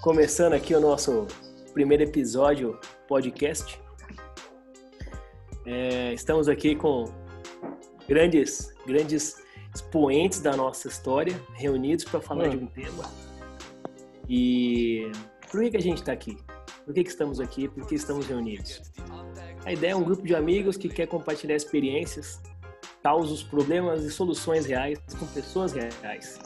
[0.00, 1.26] começando aqui o nosso
[1.72, 3.80] primeiro episódio podcast.
[5.66, 7.06] É, estamos aqui com
[8.08, 9.42] grandes, grandes
[9.74, 13.10] expoentes da nossa história reunidos para falar de um tema.
[14.28, 15.10] E
[15.50, 16.36] por que, que a gente está aqui?
[16.84, 17.68] Por que, que estamos aqui?
[17.68, 18.80] Por que estamos reunidos?
[19.64, 22.40] A ideia é um grupo de amigos que quer compartilhar experiências,
[23.02, 26.38] causos, problemas e soluções reais com pessoas reais,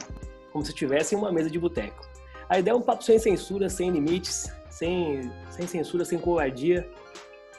[0.51, 2.12] como se tivessem uma mesa de boteco.
[2.53, 6.87] A ideia é um papo sem censura, sem limites, sem, sem censura, sem covardia,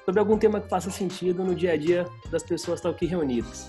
[0.05, 3.05] sobre algum tema que faça sentido no dia a dia das pessoas que estão aqui
[3.05, 3.69] reunidas.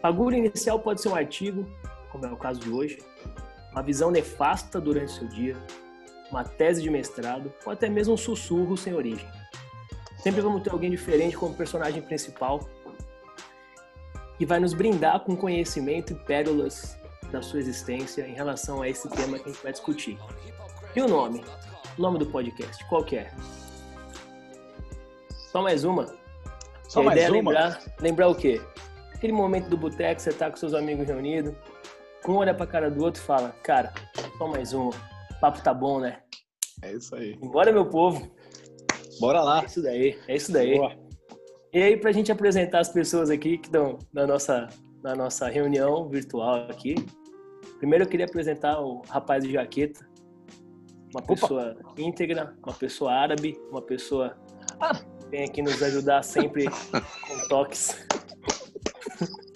[0.00, 1.66] A agulha inicial pode ser um artigo,
[2.12, 3.02] como é o caso de hoje,
[3.72, 5.56] uma visão nefasta durante o seu dia,
[6.30, 9.28] uma tese de mestrado ou até mesmo um sussurro sem origem.
[10.22, 12.60] Sempre vamos ter alguém diferente como personagem principal
[14.38, 16.99] que vai nos brindar com conhecimento e pérolas
[17.30, 20.18] da sua existência em relação a esse tema que a gente vai discutir.
[20.94, 21.44] E o nome?
[21.98, 23.30] O nome do podcast, qual que é?
[25.50, 26.14] Só mais uma?
[26.88, 27.50] Só mais ideia é uma?
[27.50, 28.60] lembrar, lembrar o quê?
[29.14, 31.54] Aquele momento do boteco, você tá com seus amigos reunidos,
[32.28, 33.92] um olha pra cara do outro e fala, cara,
[34.36, 34.90] só mais uma.
[34.90, 36.20] O papo tá bom, né?
[36.82, 37.38] É isso aí.
[37.42, 38.30] Embora, meu povo.
[39.20, 39.62] Bora lá.
[39.62, 40.76] É isso daí, é isso daí.
[40.76, 40.96] Boa.
[41.72, 44.68] E aí, pra gente apresentar as pessoas aqui que estão na nossa,
[45.02, 46.94] na nossa reunião virtual aqui.
[47.80, 50.06] Primeiro eu queria apresentar o rapaz de jaqueta.
[51.14, 54.36] Uma pessoa íntegra, uma pessoa árabe, uma pessoa
[55.18, 58.06] que vem aqui nos ajudar sempre com toques.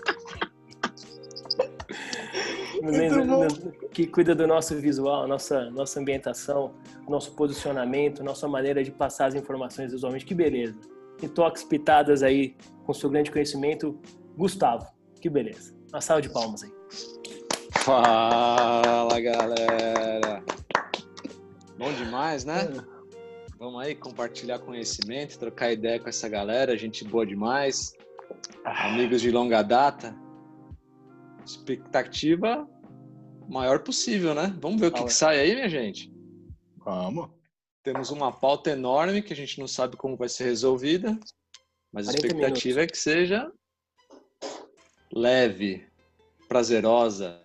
[3.93, 6.75] Que cuida do nosso visual, nossa, nossa ambientação,
[7.09, 10.27] nosso posicionamento, nossa maneira de passar as informações visualmente.
[10.27, 10.79] Que beleza.
[11.23, 13.99] E toques pitadas aí com seu grande conhecimento,
[14.37, 14.87] Gustavo.
[15.19, 15.75] Que beleza.
[15.91, 16.73] Uma salva de palmas aí.
[17.85, 20.43] Fala galera!
[21.77, 22.61] Bom demais, né?
[23.59, 27.93] Vamos aí compartilhar conhecimento, trocar ideia com essa galera, gente boa demais,
[28.65, 30.17] amigos de longa data.
[31.45, 32.67] Expectativa
[33.47, 34.57] maior possível, né?
[34.63, 36.11] Vamos ver o que, que sai aí, minha gente.
[36.79, 37.29] Vamos.
[37.83, 41.21] Temos uma pauta enorme que a gente não sabe como vai ser resolvida,
[41.93, 43.53] mas a 40 expectativa é que seja
[45.13, 45.87] leve,
[46.49, 47.45] prazerosa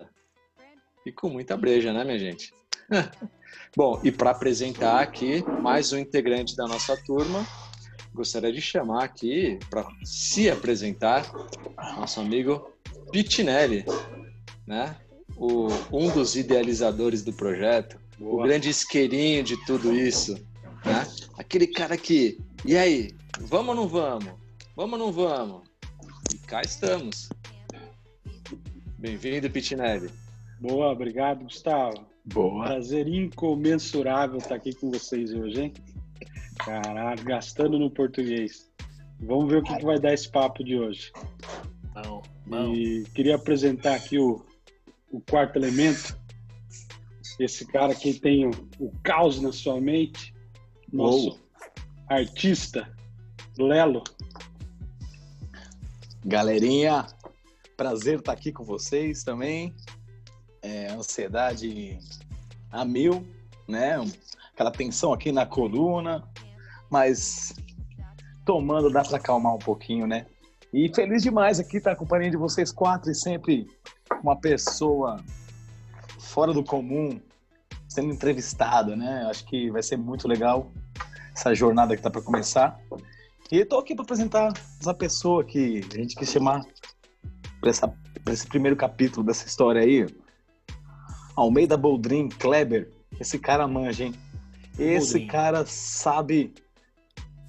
[1.10, 2.54] e com muita breja, né, minha gente?
[3.76, 7.46] Bom, e para apresentar aqui mais um integrante da nossa turma,
[8.14, 11.30] gostaria de chamar aqui para se apresentar
[11.98, 12.72] nosso amigo
[13.12, 13.86] Pitinelli,
[14.68, 14.96] né?
[15.36, 18.48] O, um dos idealizadores do projeto, o Boa.
[18.48, 20.34] grande isqueirinho de tudo isso,
[20.86, 21.08] né?
[21.38, 24.34] Aquele cara que, e aí, vamos ou não vamos?
[24.76, 25.62] Vamos ou não vamos?
[26.34, 27.30] E cá estamos.
[28.98, 30.10] Bem-vindo, Pitinelli.
[30.60, 32.06] Boa, obrigado, Gustavo.
[32.26, 32.66] Boa.
[32.66, 35.74] Prazer incomensurável estar aqui com vocês hoje, hein?
[36.58, 38.70] Caralho, gastando no português.
[39.22, 41.12] Vamos ver o que, que vai dar esse papo de hoje.
[41.94, 42.74] Bom, bom.
[42.74, 44.46] E queria apresentar aqui o,
[45.12, 46.18] o quarto elemento.
[47.40, 50.34] Esse cara que tem o, o caos na sua mente.
[50.92, 51.40] Nosso Uou.
[52.10, 52.92] artista,
[53.58, 54.04] Lelo.
[56.26, 57.08] Galerinha,
[57.78, 59.74] prazer estar aqui com vocês também.
[60.62, 61.98] É, ansiedade
[62.72, 63.26] a mil,
[63.68, 63.96] né?
[64.54, 66.24] Aquela tensão aqui na coluna,
[66.90, 67.54] mas
[68.46, 70.26] tomando dá para acalmar um pouquinho, né?
[70.74, 73.68] E feliz demais aqui estar acompanhando de vocês quatro e sempre
[74.24, 75.24] uma pessoa
[76.20, 77.20] fora do comum
[77.88, 79.26] sendo entrevistada, né?
[79.30, 80.72] Acho que vai ser muito legal
[81.36, 82.80] essa jornada que tá para começar.
[83.52, 86.62] E tô aqui para apresentar essa pessoa que a gente quis chamar
[87.60, 87.72] para
[88.32, 90.06] esse primeiro capítulo dessa história aí.
[91.40, 92.92] Almeida Boldrin Kleber.
[93.20, 94.14] Esse cara manja, hein?
[94.78, 95.28] Esse Boldrin.
[95.28, 96.54] cara sabe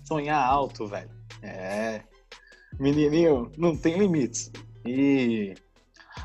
[0.04, 1.10] sonhar alto, velho.
[1.42, 2.02] É.
[2.78, 4.50] Menininho, não tem limites.
[4.86, 5.54] E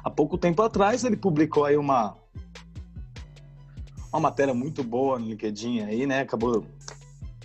[0.04, 2.18] há pouco tempo atrás ele publicou aí uma
[4.12, 6.22] uma matéria muito boa no LinkedIn aí, né?
[6.22, 6.66] Acabou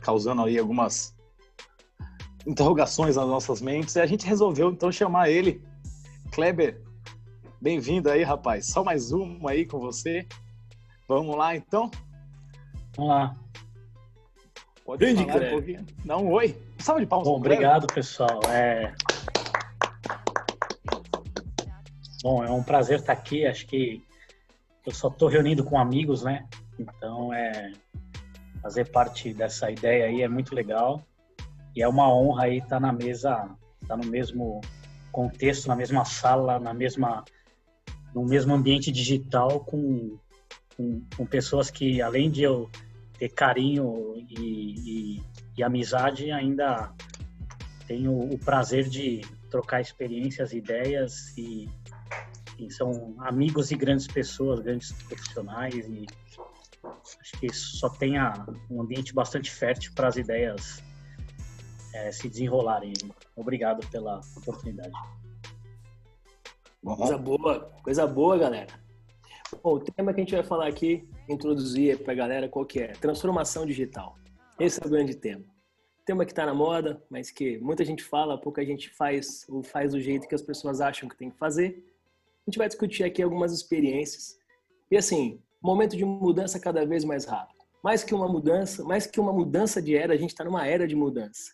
[0.01, 1.17] causando aí algumas
[2.47, 5.63] interrogações nas nossas mentes e a gente resolveu então chamar ele.
[6.31, 6.81] Kleber,
[7.61, 8.67] bem-vindo aí, rapaz.
[8.67, 10.27] Só mais uma aí com você.
[11.07, 11.91] Vamos lá então?
[12.97, 13.37] Vamos lá.
[14.85, 15.87] Pode Grande falar um pouquinho.
[16.05, 16.57] Dá um oi.
[16.79, 17.29] Salve de palmas.
[17.29, 18.41] Bom, obrigado, pessoal.
[18.49, 18.95] É...
[22.23, 23.47] Bom, é um prazer estar aqui.
[23.47, 24.03] Acho que
[24.87, 26.49] eu só estou reunindo com amigos, né?
[26.79, 27.73] Então, é
[28.63, 31.03] fazer parte dessa ideia aí é muito legal.
[31.75, 33.49] E é uma honra aí estar na mesa,
[33.83, 34.61] estar no mesmo
[35.13, 37.25] contexto, na mesma sala, na mesma,
[38.15, 40.19] no mesmo ambiente digital com,
[40.77, 42.71] com, com pessoas que, além de eu
[43.19, 45.23] ter carinho e, e,
[45.57, 46.93] e amizade, ainda
[47.87, 49.21] tenho o prazer de
[49.51, 51.69] trocar experiências, ideias e,
[52.59, 56.07] e, são amigos e grandes pessoas, grandes profissionais e
[57.21, 60.83] acho que só tenha um ambiente bastante fértil para as ideias
[61.93, 62.93] é, se desenrolarem.
[63.37, 64.93] Obrigado pela oportunidade.
[66.83, 68.73] Coisa boa, coisa boa, galera.
[69.63, 72.81] Bom, o tema que a gente vai falar aqui, introduzir para a galera, qual que
[72.81, 72.89] é?
[72.93, 74.17] Transformação digital.
[74.59, 75.45] Esse é o grande tema.
[76.07, 79.93] Tema que está na moda, mas que muita gente fala, pouca gente faz ou faz
[79.93, 81.85] do jeito que as pessoas acham que tem que fazer.
[82.47, 84.39] A gente vai discutir aqui algumas experiências.
[84.91, 87.61] E assim, momento de mudança cada vez mais rápido.
[87.85, 90.89] Mais que uma mudança, mais que uma mudança de era, a gente está numa era
[90.89, 91.53] de mudança.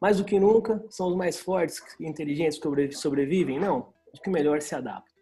[0.00, 3.58] Mais do que nunca, são os mais fortes e inteligentes que sobrevivem?
[3.58, 5.14] Não, os que melhor se adaptam.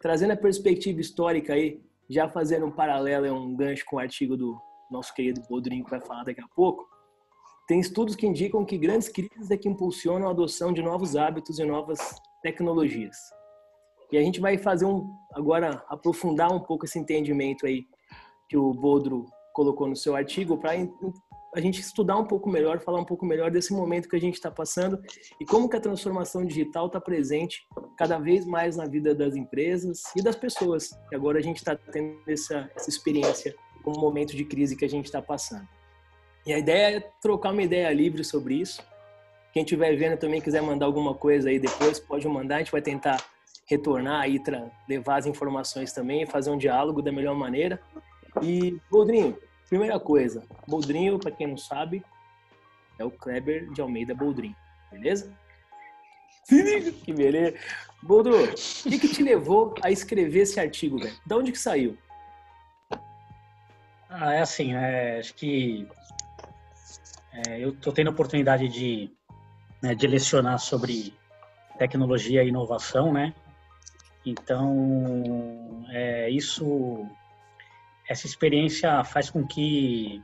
[0.00, 4.36] Trazendo a perspectiva histórica aí, já fazendo um paralelo, é um gancho com o artigo
[4.36, 4.60] do
[4.90, 6.86] nosso querido Bodrinho que vai falar daqui a pouco,
[7.66, 11.58] tem estudos que indicam que grandes crises é que impulsionam a adoção de novos hábitos
[11.58, 11.98] e novas
[12.42, 13.16] tecnologias.
[14.10, 17.86] E a gente vai fazer um agora aprofundar um pouco esse entendimento aí
[18.48, 19.24] que o Bodro
[19.54, 20.76] colocou no seu artigo para
[21.54, 24.34] a gente estudar um pouco melhor, falar um pouco melhor desse momento que a gente
[24.34, 24.98] está passando
[25.38, 27.66] e como que a transformação digital está presente
[27.96, 30.90] cada vez mais na vida das empresas e das pessoas.
[31.10, 34.84] E agora a gente está tendo essa, essa experiência com o momento de crise que
[34.84, 35.68] a gente está passando.
[36.46, 38.82] E a ideia é trocar uma ideia livre sobre isso.
[39.52, 42.56] Quem estiver vendo também quiser mandar alguma coisa aí depois, pode mandar.
[42.56, 43.22] A gente vai tentar
[43.66, 44.40] retornar aí,
[44.88, 47.78] levar as informações também, fazer um diálogo da melhor maneira.
[48.42, 49.36] E, Rodrinho,
[49.72, 52.04] Primeira coisa, Boldrinho, para quem não sabe,
[52.98, 54.54] é o Kleber de Almeida Boldrinho,
[54.90, 55.32] beleza?
[56.46, 57.56] que beleza.
[58.02, 61.16] Boldro, o que, que, te levou a escrever esse artigo, velho?
[61.24, 61.96] De onde que saiu?
[64.10, 65.88] Ah, é assim, é, acho que
[67.32, 69.10] é, eu estou tendo a oportunidade de,
[69.80, 71.14] né, de lecionar sobre
[71.78, 73.32] tecnologia e inovação, né?
[74.26, 77.08] Então, é, isso
[78.12, 80.22] essa experiência faz com que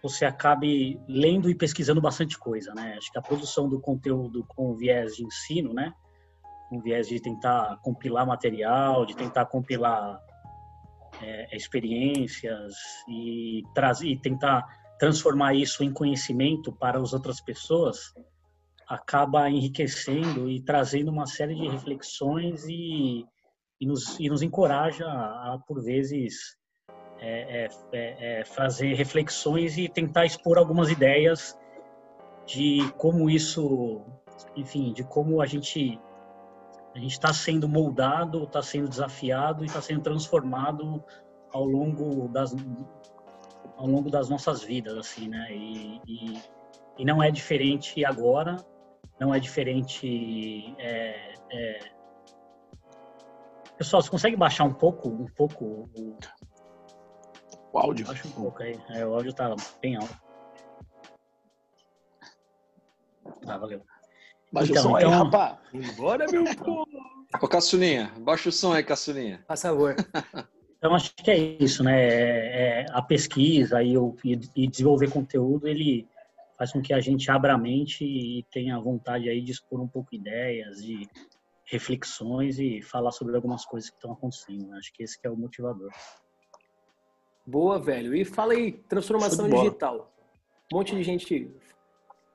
[0.00, 2.94] você acabe lendo e pesquisando bastante coisa, né?
[2.96, 5.92] Acho que a produção do conteúdo com viés de ensino, né?
[6.68, 10.20] Com viés de tentar compilar material, de tentar compilar
[11.20, 12.74] é, experiências
[13.08, 14.64] e, trazer, e tentar
[14.96, 18.14] transformar isso em conhecimento para as outras pessoas,
[18.88, 23.26] acaba enriquecendo e trazendo uma série de reflexões e,
[23.80, 26.56] e, nos, e nos encoraja a, por vezes,
[27.20, 31.58] é, é, é, é, fazer reflexões e tentar expor algumas ideias
[32.46, 34.02] de como isso,
[34.54, 36.00] enfim, de como a gente
[36.94, 41.04] a gente está sendo moldado, está sendo desafiado e está sendo transformado
[41.52, 42.54] ao longo das
[43.76, 45.48] ao longo das nossas vidas, assim, né?
[45.50, 46.42] E, e,
[46.98, 48.56] e não é diferente agora,
[49.20, 50.74] não é diferente.
[50.78, 51.78] É, é...
[53.76, 56.16] Pessoal, você consegue baixar um pouco, um pouco o,
[57.76, 58.06] o áudio.
[58.06, 58.80] Baixa um pouco aí.
[58.90, 60.16] É, o áudio tá bem alto.
[63.46, 63.82] Ah, valeu.
[64.52, 65.12] Baixa então, o som então...
[65.12, 65.58] aí, rapaz.
[65.72, 66.86] Embora, meu povo.
[67.40, 69.44] Ô, Caçulinha, baixa o som aí, Caçulinha.
[69.46, 69.96] Por favor.
[70.78, 72.00] Então, acho que é isso, né?
[72.00, 76.08] É, é, a pesquisa e, o, e desenvolver conteúdo, ele
[76.56, 79.88] faz com que a gente abra a mente e tenha vontade aí de expor um
[79.88, 81.08] pouco ideias, de
[81.64, 84.72] reflexões e falar sobre algumas coisas que estão acontecendo.
[84.74, 85.90] Acho que esse que é o motivador.
[87.46, 88.14] Boa, velho.
[88.14, 90.12] E fala aí, transformação digital.
[90.72, 91.48] Um monte de gente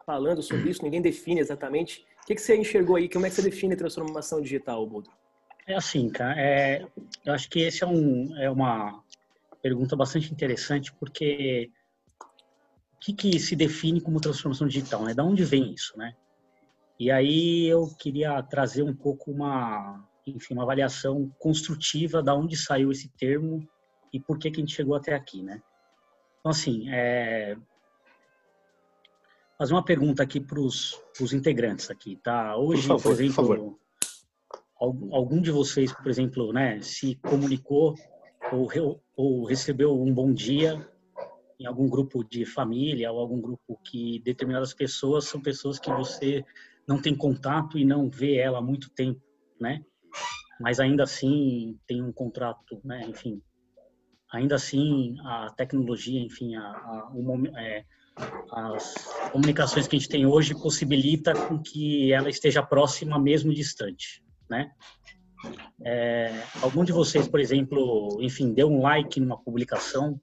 [0.05, 2.05] falando sobre isso, ninguém define exatamente.
[2.23, 3.09] O que, que você enxergou aí?
[3.09, 5.09] Como é que você define transformação digital, Bodo?
[5.67, 6.39] É assim, cara.
[6.39, 6.87] É,
[7.25, 9.03] eu acho que esse é, um, é uma
[9.61, 11.69] pergunta bastante interessante, porque
[12.95, 15.03] o que, que se define como transformação digital?
[15.03, 15.13] Né?
[15.13, 16.15] Da onde vem isso, né?
[16.99, 22.91] E aí eu queria trazer um pouco uma, enfim, uma avaliação construtiva da onde saiu
[22.91, 23.67] esse termo
[24.13, 25.61] e por que, que a gente chegou até aqui, né?
[26.39, 27.55] Então, assim, é...
[29.57, 30.99] fazer uma pergunta aqui para os
[31.33, 32.55] integrantes aqui, tá?
[32.57, 33.81] Hoje, por, favor, por exemplo, por
[34.81, 37.95] algum de vocês, por exemplo, né, se comunicou
[38.51, 40.75] ou, ou recebeu um bom dia
[41.59, 46.43] em algum grupo de família ou algum grupo que determinadas pessoas são pessoas que você
[46.87, 49.21] não tem contato e não vê ela há muito tempo,
[49.59, 49.85] né?
[50.59, 53.05] Mas ainda assim tem um contrato, né?
[53.07, 53.41] Enfim,
[54.31, 57.83] ainda assim a tecnologia, enfim, a, a, o, é,
[58.51, 58.93] as
[59.31, 64.71] comunicações que a gente tem hoje possibilita com que ela esteja próxima mesmo distante, né?
[65.83, 70.21] É, algum de vocês, por exemplo, enfim, deu um like numa publicação,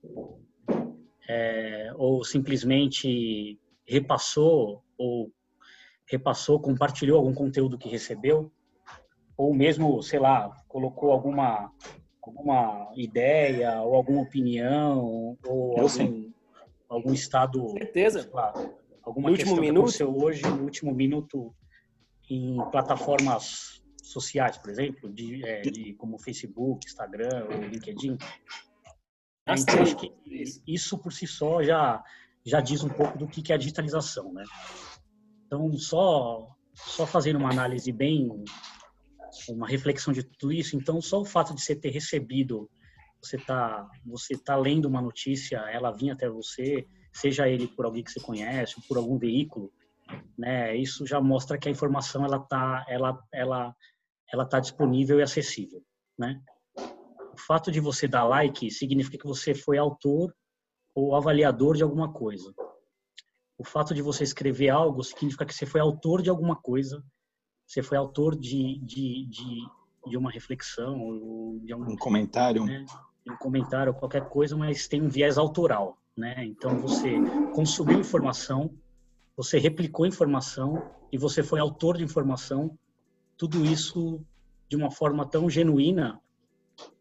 [1.29, 5.33] é, ou simplesmente repassou ou
[6.07, 8.51] repassou, compartilhou algum conteúdo que recebeu,
[9.37, 11.71] ou mesmo, sei lá, colocou alguma
[12.29, 16.31] alguma ideia ou alguma opinião ou algum,
[16.89, 18.53] algum estado, certeza, lá,
[19.03, 21.55] alguma no último minuto que hoje no último minuto
[22.31, 28.19] em plataformas sociais, por exemplo, de, é, de como Facebook, Instagram ou LinkedIn.
[29.49, 30.13] Então, acho que
[30.67, 32.03] isso por si só já
[32.45, 34.45] já diz um pouco do que é a digitalização, né?
[35.47, 38.45] Então, só só fazendo uma análise bem
[39.53, 42.69] uma reflexão de tudo isso, então só o fato de você ter recebido,
[43.23, 48.03] você tá você tá lendo uma notícia, ela vinha até você, seja ele por alguém
[48.05, 49.73] que você conhece, ou por algum veículo,
[50.37, 50.77] né?
[50.77, 53.75] Isso já mostra que a informação ela tá ela ela
[54.33, 55.83] ela tá disponível e acessível,
[56.19, 56.41] né?
[56.77, 60.35] O fato de você dar like significa que você foi autor
[60.95, 62.53] ou avaliador de alguma coisa.
[63.57, 67.03] O fato de você escrever algo significa que você foi autor de alguma coisa,
[67.69, 69.67] você foi autor de, de, de,
[70.07, 72.87] de uma reflexão, ou de algum, um comentário, né?
[73.29, 76.47] um comentário, qualquer coisa, mas tem um viés autoral, né?
[76.47, 77.17] Então você
[77.55, 78.71] consumiu informação,
[79.37, 80.83] você replicou informação
[81.13, 82.77] e você foi autor de informação.
[83.37, 84.25] Tudo isso
[84.67, 86.19] de uma forma tão genuína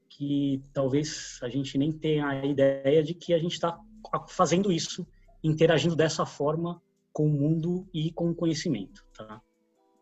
[0.10, 3.80] que talvez a gente nem tenha a ideia de que a gente está
[4.28, 5.08] fazendo isso,
[5.42, 6.82] interagindo dessa forma
[7.14, 9.42] com o mundo e com o conhecimento, tá?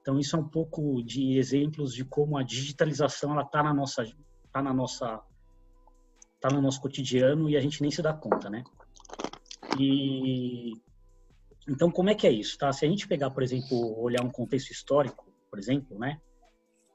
[0.05, 4.05] Então isso é um pouco de exemplos de como a digitalização ela está na nossa,
[4.51, 5.19] tá na nossa,
[6.39, 8.63] tá no nosso cotidiano e a gente nem se dá conta, né?
[9.79, 10.74] E
[11.67, 12.71] então como é que é isso, tá?
[12.71, 16.21] Se a gente pegar, por exemplo, olhar um contexto histórico, por exemplo, né?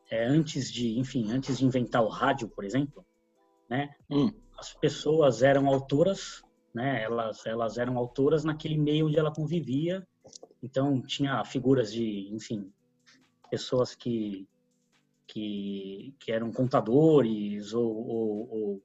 [0.08, 3.04] É, antes de, enfim, antes de inventar o rádio, por exemplo,
[3.68, 3.92] né?
[4.08, 4.30] Hum.
[4.56, 7.02] As pessoas eram autoras, né?
[7.02, 10.06] Elas, elas eram autoras naquele meio onde ela convivia.
[10.62, 12.72] Então tinha figuras de, enfim,
[13.50, 14.48] pessoas que
[15.26, 18.82] que, que eram contadores ou, ou, ou,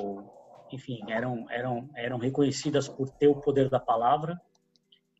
[0.00, 4.40] ou, enfim eram eram eram reconhecidas por ter o poder da palavra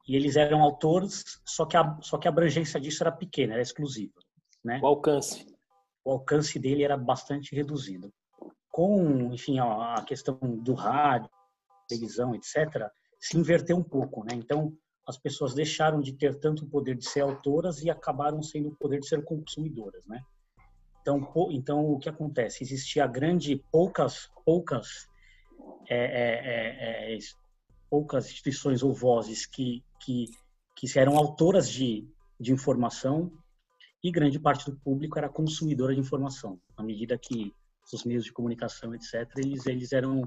[0.06, 3.62] e eles eram autores só que a só que a abrangência disso era pequena era
[3.62, 4.20] exclusiva
[4.64, 5.46] né o alcance
[6.04, 8.12] o alcance dele era bastante reduzido
[8.78, 11.28] com, enfim, a questão do rádio,
[11.88, 14.30] televisão, etc., se inverteu um pouco, né?
[14.34, 14.72] Então,
[15.08, 18.76] as pessoas deixaram de ter tanto o poder de ser autoras e acabaram sendo o
[18.76, 20.22] poder de ser consumidoras, né?
[21.00, 22.62] Então, então o que acontece?
[22.62, 25.08] Existia grande, poucas, poucas,
[25.88, 27.18] é, é, é, é,
[27.88, 30.26] poucas instituições ou vozes que, que,
[30.76, 32.06] que eram autoras de,
[32.38, 33.32] de informação
[34.04, 37.54] e grande parte do público era consumidora de informação, à medida que
[37.90, 40.22] os meios de comunicação, etc., eles, eles eram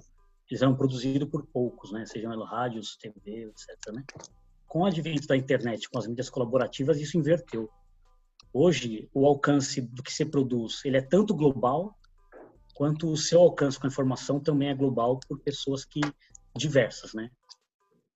[0.50, 2.06] eles eram produzidos por poucos, né?
[2.06, 3.94] Sejam rádios, TV, etc.
[3.94, 4.04] Né?
[4.72, 7.70] Com o advento da internet, com as mídias colaborativas, isso inverteu.
[8.54, 11.94] Hoje, o alcance do que se produz, ele é tanto global
[12.74, 16.00] quanto o seu alcance com a informação também é global por pessoas que
[16.56, 17.30] diversas, né?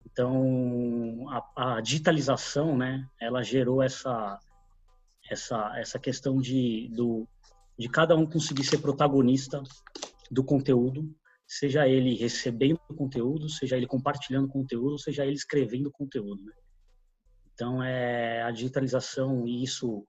[0.05, 3.05] Então, a, a digitalização, né?
[3.19, 4.39] Ela gerou essa
[5.29, 7.27] essa essa questão de do
[7.77, 9.61] de cada um conseguir ser protagonista
[10.31, 11.13] do conteúdo,
[11.47, 16.43] seja ele recebendo conteúdo, seja ele compartilhando conteúdo, seja ele escrevendo conteúdo.
[16.43, 16.53] Né?
[17.53, 20.05] Então, é a digitalização e isso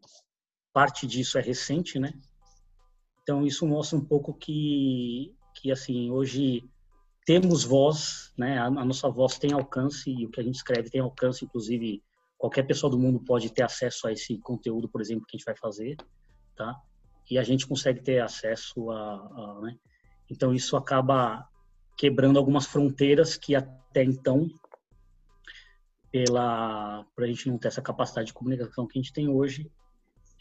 [0.72, 2.12] parte disso é recente, né?
[3.22, 6.68] Então, isso mostra um pouco que que assim, hoje
[7.24, 8.58] temos voz, né?
[8.58, 12.02] A, a nossa voz tem alcance e o que a gente escreve tem alcance, inclusive
[12.36, 15.46] qualquer pessoa do mundo pode ter acesso a esse conteúdo, por exemplo, que a gente
[15.46, 15.96] vai fazer,
[16.54, 16.78] tá?
[17.30, 19.76] e a gente consegue ter acesso a, a né?
[20.30, 21.48] Então isso acaba
[21.96, 24.48] quebrando algumas fronteiras que até então
[26.10, 29.70] pela para a gente não ter essa capacidade de comunicação que a gente tem hoje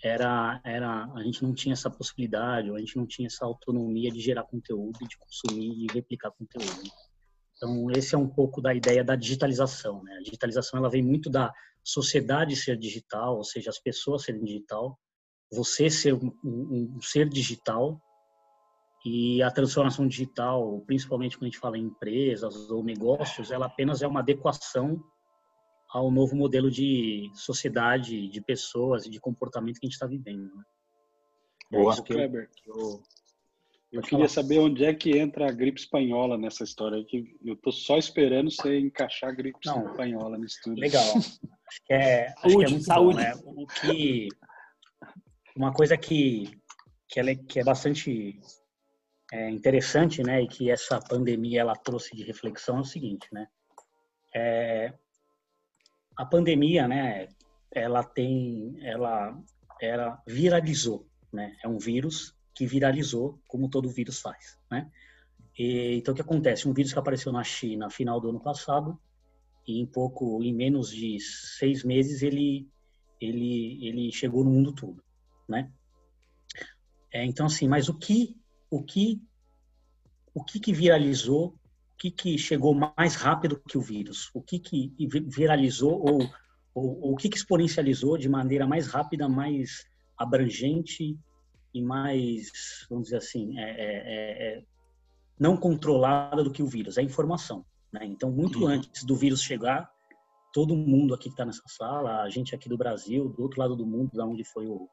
[0.04, 4.12] era era a gente não tinha essa possibilidade ou a gente não tinha essa autonomia
[4.12, 6.90] de gerar conteúdo de consumir e replicar conteúdo.
[7.56, 10.18] Então esse é um pouco da ideia da digitalização né?
[10.18, 15.00] A digitalização ela vem muito da sociedade ser digital ou seja as pessoas serem digital
[15.52, 18.02] você ser um, um, ser digital
[19.06, 24.02] e a transformação digital, principalmente quando a gente fala em empresas ou negócios, ela apenas
[24.02, 25.00] é uma adequação
[25.88, 30.52] ao novo modelo de sociedade, de pessoas e de comportamento que a gente está vivendo.
[30.56, 30.64] Né?
[31.72, 32.50] É Boa, que Kleber.
[32.66, 33.04] Eu, eu,
[33.92, 34.30] eu queria falar.
[34.30, 37.06] saber onde é que entra a gripe espanhola nessa história.
[37.06, 40.82] Que eu estou só esperando você encaixar a gripe Não, espanhola no estúdio.
[40.82, 41.16] Legal.
[41.16, 43.18] Acho que é, acho saúde, que é muito saúde.
[43.18, 43.34] Bom, né?
[43.46, 44.28] O que
[45.56, 46.50] uma coisa que,
[47.08, 48.40] que, é, que é bastante
[49.32, 53.48] é interessante, né, e que essa pandemia ela trouxe de reflexão é o seguinte, né?
[54.34, 54.94] É,
[56.18, 57.28] a pandemia, né,
[57.72, 59.38] ela tem, ela,
[59.82, 61.56] ela viralizou, né?
[61.64, 64.90] É um vírus que viralizou, como todo vírus faz, né?
[65.58, 66.68] E, então, o que acontece?
[66.68, 69.00] Um vírus que apareceu na China final do ano passado,
[69.68, 72.70] e em pouco, em menos de seis meses, ele,
[73.20, 75.04] ele, ele chegou no mundo todo,
[75.48, 75.72] né?
[77.12, 78.38] É, então, assim, mas o que,
[78.76, 79.22] o que,
[80.34, 84.30] o que, que viralizou, o que, que chegou mais rápido que o vírus?
[84.34, 84.94] O que, que
[85.28, 86.30] viralizou ou,
[86.74, 89.86] ou, ou o que, que exponencializou de maneira mais rápida, mais
[90.18, 91.18] abrangente
[91.74, 92.52] e mais,
[92.90, 94.64] vamos dizer assim, é, é, é, é
[95.40, 96.98] não controlada do que o vírus?
[96.98, 97.66] É a informação.
[97.94, 98.02] Né?
[98.04, 98.68] Então, muito uhum.
[98.68, 99.90] antes do vírus chegar,
[100.54, 103.76] todo mundo aqui que está nessa sala, a gente aqui do Brasil, do outro lado
[103.76, 104.90] do mundo, da onde foi o,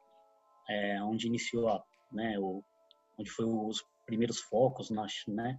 [0.69, 2.62] é, onde iniciou a né, o,
[3.19, 5.59] onde foi os primeiros focos na, né,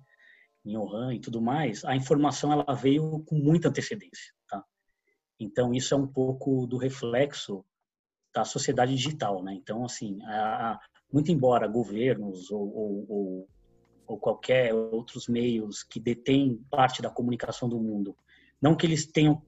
[0.66, 4.64] em Wuhan e tudo mais, a informação ela veio com muita antecedência, tá?
[5.40, 7.66] Então isso é um pouco do reflexo
[8.34, 9.54] da sociedade digital, né?
[9.54, 10.80] Então assim, a, a,
[11.12, 13.50] muito embora governos ou, ou, ou,
[14.08, 18.16] ou qualquer outros meios que detêm parte da comunicação do mundo,
[18.62, 19.42] não que eles tenham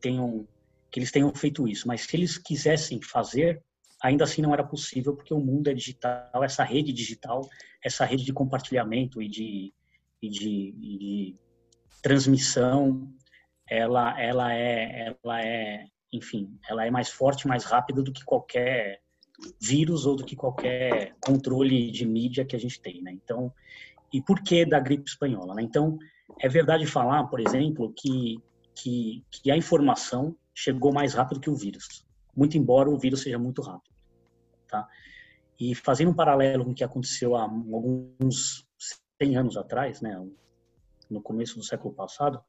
[0.00, 0.46] tenham
[0.90, 3.62] que eles tenham feito isso, mas se eles quisessem fazer,
[4.02, 7.48] ainda assim não era possível porque o mundo é digital, essa rede digital,
[7.82, 9.74] essa rede de compartilhamento e de,
[10.22, 11.36] e de, e de
[12.02, 13.12] transmissão,
[13.68, 19.00] ela, ela é, ela é, enfim, ela é mais forte, mais rápida do que qualquer
[19.60, 23.12] vírus ou do que qualquer controle de mídia que a gente tem, né?
[23.12, 23.52] Então,
[24.12, 25.54] e por que da gripe espanhola?
[25.54, 25.62] Né?
[25.62, 25.98] Então,
[26.40, 28.40] é verdade falar, por exemplo, que,
[28.74, 33.38] que, que a informação chegou mais rápido que o vírus muito embora o vírus seja
[33.38, 33.94] muito rápido,
[34.68, 34.86] tá?
[35.58, 38.66] E fazendo um paralelo com o que aconteceu há alguns
[39.20, 40.24] 100 anos atrás, né,
[41.10, 42.40] no começo do século passado,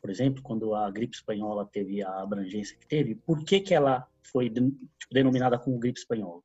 [0.00, 4.06] por exemplo, quando a gripe espanhola teve a abrangência que teve, por que que ela
[4.32, 6.42] foi tipo, denominada como gripe espanhola,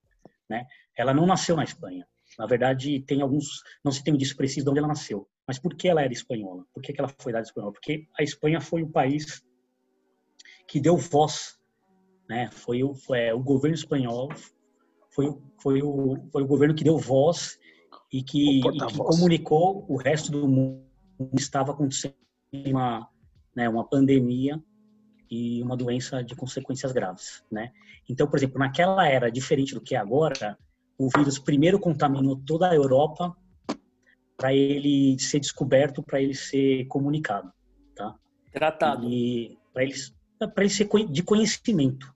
[0.50, 0.66] né?
[0.96, 2.08] Ela não nasceu na Espanha.
[2.38, 5.28] Na verdade, tem alguns, não se tem um disso preciso de onde ela nasceu.
[5.48, 6.66] Mas por que ela era espanhola?
[6.74, 7.72] Por que, que ela foi dada espanhola?
[7.72, 9.44] Porque a Espanha foi o país
[10.68, 11.58] que deu voz
[12.28, 12.50] né?
[12.52, 14.30] Foi o, foi, é, o governo espanhol,
[15.10, 17.58] foi, foi, o, foi o governo que deu voz
[18.12, 20.86] e que, e que comunicou o resto do mundo
[21.34, 22.14] estava acontecendo
[22.66, 23.10] uma,
[23.56, 24.62] né, uma pandemia
[25.30, 27.72] e uma doença de consequências graves, né?
[28.08, 30.58] Então, por exemplo, naquela era, diferente do que é agora,
[30.98, 33.36] o vírus primeiro contaminou toda a Europa
[34.38, 37.52] para ele ser descoberto, para ele ser comunicado,
[37.96, 38.16] tá?
[38.52, 39.10] Tratado.
[39.10, 39.94] E para ele,
[40.40, 42.14] para ele ser de conhecimento,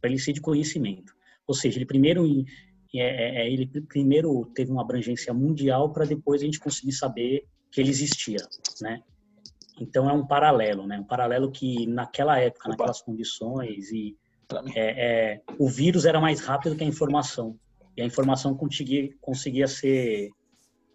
[0.00, 1.14] para ele ser de conhecimento.
[1.46, 2.26] Ou seja, ele primeiro
[2.94, 7.46] é, é, é, ele primeiro teve uma abrangência mundial para depois a gente conseguir saber
[7.70, 8.38] que ele existia,
[8.80, 9.02] né?
[9.80, 10.98] Então é um paralelo, né?
[10.98, 12.70] Um paralelo que naquela época, Opa.
[12.70, 14.16] naquelas condições e
[14.74, 17.58] é, é, o vírus era mais rápido que a informação
[17.96, 20.30] e a informação conseguia, conseguia ser,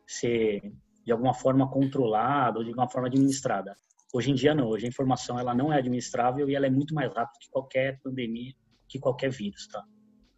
[0.05, 0.61] ser
[1.05, 3.75] de alguma forma controlada ou de alguma forma administrada.
[4.13, 6.93] Hoje em dia não, hoje a informação ela não é administrável e ela é muito
[6.93, 8.53] mais rápida que qualquer pandemia
[8.87, 9.83] que qualquer vírus, tá?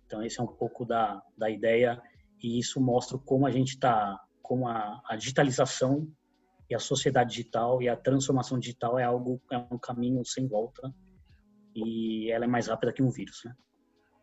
[0.06, 2.02] Então, esse é um pouco da, da ideia
[2.42, 6.12] e isso mostra como a gente está, como a, a digitalização
[6.70, 10.94] e a sociedade digital e a transformação digital é algo, é um caminho sem volta
[11.76, 13.54] e ela é mais rápida que um vírus, né?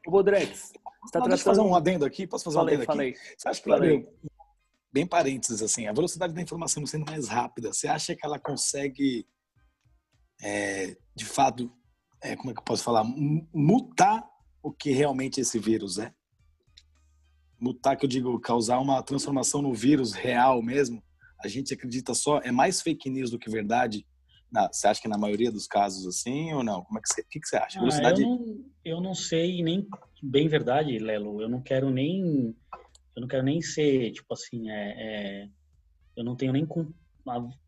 [0.06, 0.72] O Bodrex,
[1.04, 1.38] está tratando...
[1.38, 2.26] fazer um adendo aqui?
[2.26, 3.10] Posso fazer falei, um adendo falei.
[3.10, 3.18] aqui?
[3.36, 4.08] Você acha que falei.
[4.92, 9.26] bem parênteses assim, a velocidade da informação sendo mais rápida, você acha que ela consegue,
[10.42, 11.72] é, de fato,
[12.22, 13.04] é, como é que eu posso falar,
[13.52, 14.24] mutar
[14.62, 16.12] o que realmente esse vírus é.
[17.58, 21.02] Mutar, que eu digo, causar uma transformação no vírus real mesmo.
[21.42, 24.06] A gente acredita só, é mais fake news do que verdade.
[24.50, 26.82] Na, você acha que na maioria dos casos assim ou não?
[26.84, 27.80] Como é que você, que, que você acha?
[27.80, 29.86] Ah, eu, não, eu não sei nem
[30.22, 31.40] bem verdade, Lelo.
[31.40, 32.54] Eu não quero nem
[33.14, 35.48] eu não quero nem ser tipo assim, é, é
[36.16, 36.92] eu não tenho nem com,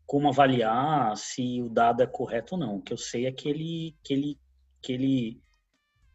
[0.09, 2.77] como avaliar se o dado é correto ou não.
[2.77, 4.39] O que eu sei é que ele, que ele,
[4.81, 5.39] que ele,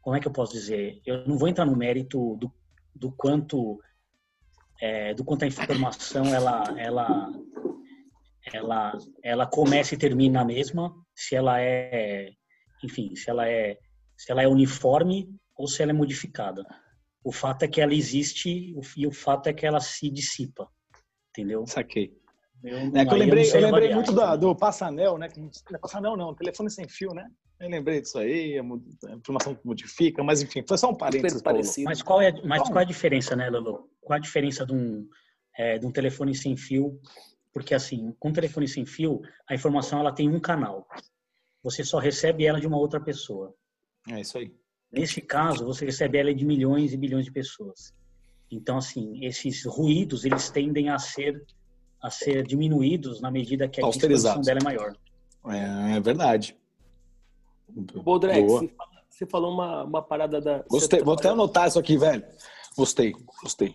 [0.00, 1.00] como é que eu posso dizer?
[1.06, 2.52] Eu não vou entrar no mérito do,
[2.92, 3.80] do quanto,
[4.80, 7.32] é, do quanto a informação ela, ela,
[8.52, 12.32] ela, ela começa e termina a mesma, se ela é,
[12.82, 13.78] enfim, se ela é,
[14.16, 16.66] se ela é uniforme ou se ela é modificada.
[17.22, 20.68] O fato é que ela existe e o fato é que ela se dissipa,
[21.30, 21.64] entendeu?
[21.68, 22.23] Saquei.
[22.64, 25.28] Eu, é que eu lembrei, eu, eu lembrei muito do, do Passanel, né?
[25.72, 27.30] É Passanel não, telefone sem fio, né?
[27.60, 31.42] Eu lembrei disso aí, a informação que modifica, mas enfim, foi só um parênteses.
[31.84, 33.88] Mas qual é, mas qual é a diferença, né, Lolo?
[34.00, 35.06] Qual a diferença de um,
[35.56, 36.98] é, de um telefone sem fio,
[37.52, 40.86] porque assim, com telefone sem fio, a informação ela tem um canal.
[41.62, 43.54] Você só recebe ela de uma outra pessoa.
[44.10, 44.52] É isso aí.
[44.90, 47.94] Nesse caso, você recebe ela de milhões e bilhões de pessoas.
[48.50, 51.44] Então, assim, esses ruídos, eles tendem a ser
[52.04, 54.94] a ser diminuídos na medida que a expansão dela é maior.
[55.46, 56.54] É, é verdade.
[57.66, 58.52] Bodrex,
[59.08, 60.58] você falou uma, uma parada da...
[60.68, 62.22] Gostei, vou até anotar isso aqui, velho.
[62.76, 63.74] Gostei, gostei.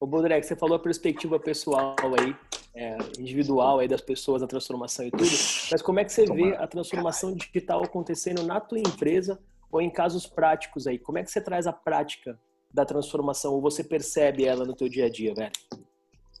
[0.00, 2.34] Ô, Bodrek, você falou a perspectiva pessoal aí,
[2.74, 5.30] é, individual aí das pessoas, a transformação e tudo,
[5.70, 9.38] mas como é que você vê a transformação digital acontecendo na tua empresa
[9.70, 10.98] ou em casos práticos aí?
[10.98, 12.36] Como é que você traz a prática
[12.74, 15.52] da transformação ou você percebe ela no teu dia a dia, velho?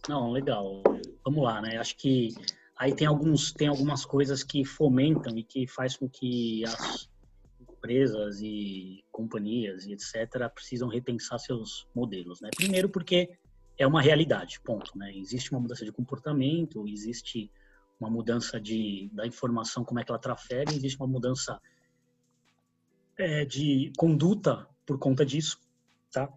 [0.06, 0.82] Não, legal.
[1.24, 1.78] Vamos lá, né?
[1.78, 2.34] Acho que
[2.76, 7.08] aí tem alguns tem algumas coisas que fomentam e que faz com que as
[7.60, 12.50] empresas e companhias e etc precisam repensar seus modelos, né?
[12.56, 13.38] Primeiro porque
[13.78, 14.96] é uma realidade, ponto.
[14.98, 15.16] Né?
[15.16, 17.50] Existe uma mudança de comportamento, existe
[18.00, 21.60] uma mudança de, da informação, como é que ela trafega, existe uma mudança
[23.16, 25.58] é, de conduta por conta disso,
[26.10, 26.32] tá?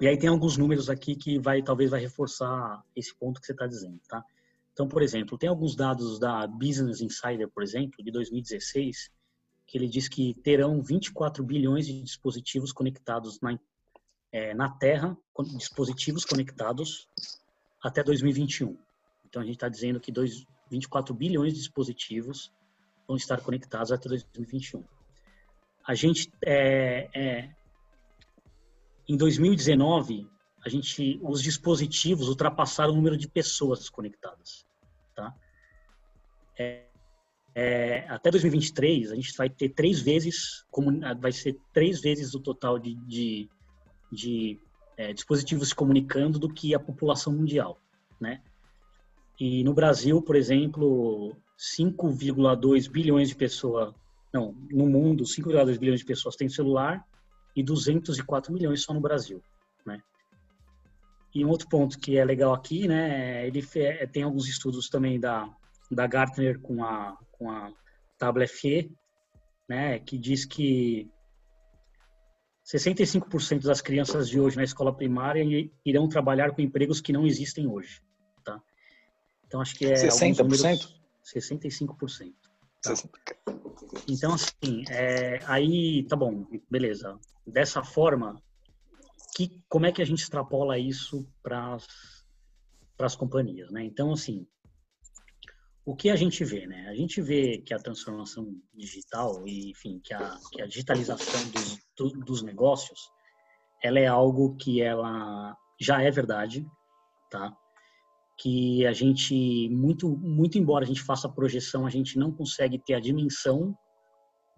[0.00, 3.52] E aí tem alguns números aqui que vai talvez vai reforçar esse ponto que você
[3.52, 4.24] está dizendo, tá?
[4.72, 9.10] Então, por exemplo, tem alguns dados da Business Insider, por exemplo, de 2016,
[9.66, 13.58] que ele diz que terão 24 bilhões de dispositivos conectados na,
[14.30, 15.16] é, na Terra,
[15.56, 17.08] dispositivos conectados
[17.82, 18.78] até 2021.
[19.26, 22.52] Então a gente está dizendo que dois, 24 bilhões de dispositivos
[23.06, 24.84] vão estar conectados até 2021.
[25.84, 27.50] A gente é, é,
[29.08, 30.28] em 2019
[30.64, 34.66] a gente os dispositivos ultrapassaram o número de pessoas conectadas,
[35.14, 35.34] tá?
[36.58, 36.86] É,
[37.54, 40.64] é, até 2023 a gente vai ter três vezes,
[41.20, 43.48] vai ser três vezes o total de, de
[44.10, 44.58] de
[44.96, 47.78] é, dispositivos se comunicando do que a população mundial,
[48.20, 48.42] né?
[49.38, 53.94] E no Brasil, por exemplo, 5,2 bilhões de pessoas,
[54.32, 57.04] não, no mundo, 5,2 bilhões de pessoas têm celular
[57.58, 59.42] e 204 milhões só no Brasil,
[59.84, 60.00] né?
[61.34, 63.60] E um outro ponto que é legal aqui, né, ele
[64.12, 65.52] tem alguns estudos também da
[65.90, 67.72] da Gartner com a com a
[68.22, 68.92] WFE,
[69.68, 71.10] né, que diz que
[72.64, 75.42] 65% das crianças de hoje na escola primária
[75.84, 78.00] irão trabalhar com empregos que não existem hoje,
[78.44, 78.62] tá?
[79.46, 80.38] Então acho que é 60%?
[80.38, 82.32] Números, 65%.
[82.82, 82.94] Tá?
[84.08, 87.18] Então assim, é, aí tá bom, beleza.
[87.50, 88.42] Dessa forma,
[89.34, 91.76] que como é que a gente extrapola isso para
[93.00, 93.84] as companhias, né?
[93.84, 94.46] Então assim,
[95.88, 96.86] o que a gente vê, né?
[96.88, 101.40] A gente vê que a transformação digital e, enfim, que a, que a digitalização
[101.96, 103.00] dos, dos negócios,
[103.82, 106.66] ela é algo que ela já é verdade,
[107.30, 107.56] tá?
[108.38, 112.92] Que a gente, muito, muito embora a gente faça projeção, a gente não consegue ter
[112.92, 113.74] a dimensão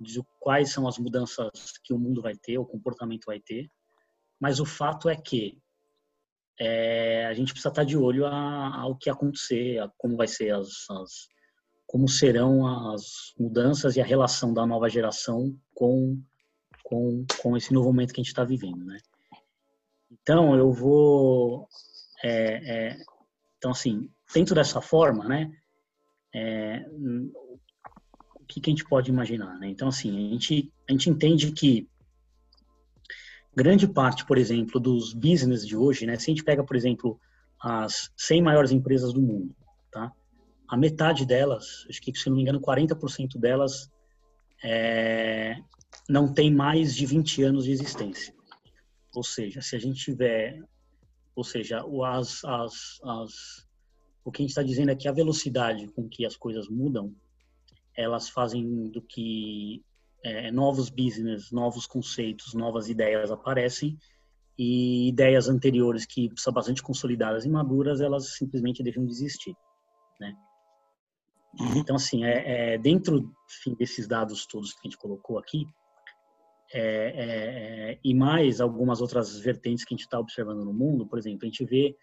[0.01, 1.51] de quais são as mudanças
[1.85, 3.71] que o mundo vai ter, o comportamento vai ter.
[4.41, 5.59] Mas o fato é que
[6.59, 10.69] é, a gente precisa estar de olho ao que acontecer, a como vai ser as,
[10.91, 11.29] as,
[11.87, 16.23] como serão as mudanças e a relação da nova geração com
[16.91, 18.99] com, com esse novo momento que a gente está vivendo, né?
[20.11, 21.69] Então eu vou,
[22.25, 22.97] é, é,
[23.57, 25.53] então assim, dentro dessa forma, né?
[28.51, 29.69] Que, que a gente pode imaginar, né?
[29.69, 31.89] Então assim, a gente a gente entende que
[33.55, 36.19] grande parte, por exemplo, dos business de hoje, né?
[36.19, 37.19] Se a gente pega, por exemplo,
[37.61, 39.55] as 100 maiores empresas do mundo,
[39.93, 40.13] tá?
[40.69, 43.89] A metade delas, acho que se não me engano, 40% delas
[44.65, 45.57] é,
[46.09, 48.35] não tem mais de 20 anos de existência.
[49.15, 50.61] Ou seja, se a gente tiver,
[51.37, 53.69] ou seja, as, as, as,
[54.25, 57.15] o que a gente está dizendo é que a velocidade com que as coisas mudam,
[58.01, 59.83] elas fazem do que
[60.23, 63.99] é, novos business, novos conceitos, novas ideias aparecem
[64.59, 69.57] e ideias anteriores que são bastante consolidadas e maduras, elas simplesmente deixam de existir,
[70.21, 70.37] né?
[71.59, 71.79] Uhum.
[71.79, 75.67] Então, assim, é, é dentro enfim, desses dados todos que a gente colocou aqui,
[76.73, 81.07] é, é, é e mais algumas outras vertentes que a gente está observando no mundo,
[81.07, 81.97] por exemplo, a gente vê,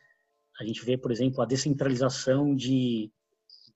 [0.60, 3.12] a gente vê, por exemplo, a descentralização de,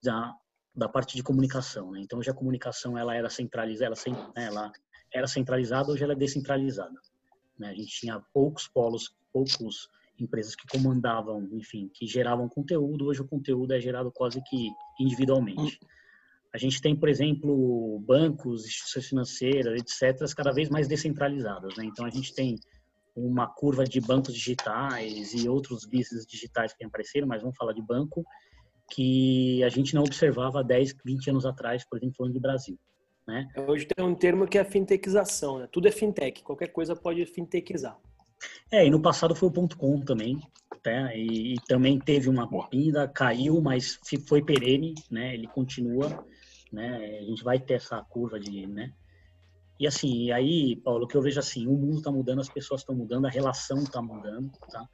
[0.03, 0.35] da,
[0.73, 1.91] da parte de comunicação.
[1.91, 2.01] Né?
[2.01, 4.71] Então, hoje a comunicação ela era centralizada, ela, né, ela
[5.13, 6.99] era centralizada, hoje ela é descentralizada.
[7.59, 7.69] Né?
[7.69, 13.07] A gente tinha poucos polos, poucos empresas que comandavam, enfim, que geravam conteúdo.
[13.07, 15.79] Hoje o conteúdo é gerado quase que individualmente.
[16.53, 21.75] A gente tem, por exemplo, bancos, instituições financeiras, etc., cada vez mais descentralizadas.
[21.77, 21.85] Né?
[21.85, 22.55] Então a gente tem
[23.15, 27.81] uma curva de bancos digitais e outros business digitais que apareceram, mas vamos falar de
[27.81, 28.23] banco,
[28.91, 32.77] que a gente não observava 10, 20 anos atrás, por exemplo, falando de Brasil.
[33.25, 33.47] Né?
[33.67, 35.67] Hoje tem um termo que é a fintechização, né?
[35.71, 37.97] tudo é fintech, qualquer coisa pode fintechizar.
[38.71, 40.39] É, e no passado foi o ponto .com também,
[40.83, 41.15] né?
[41.15, 45.35] E, e, também teve uma ainda caiu, mas foi perene, né?
[45.35, 46.25] Ele continua,
[46.71, 47.19] né?
[47.19, 48.91] A gente vai ter essa curva de, né?
[49.79, 52.49] E assim, e aí, Paulo, o que eu vejo assim, o mundo está mudando, as
[52.49, 54.87] pessoas estão mudando, a relação está mudando, tá?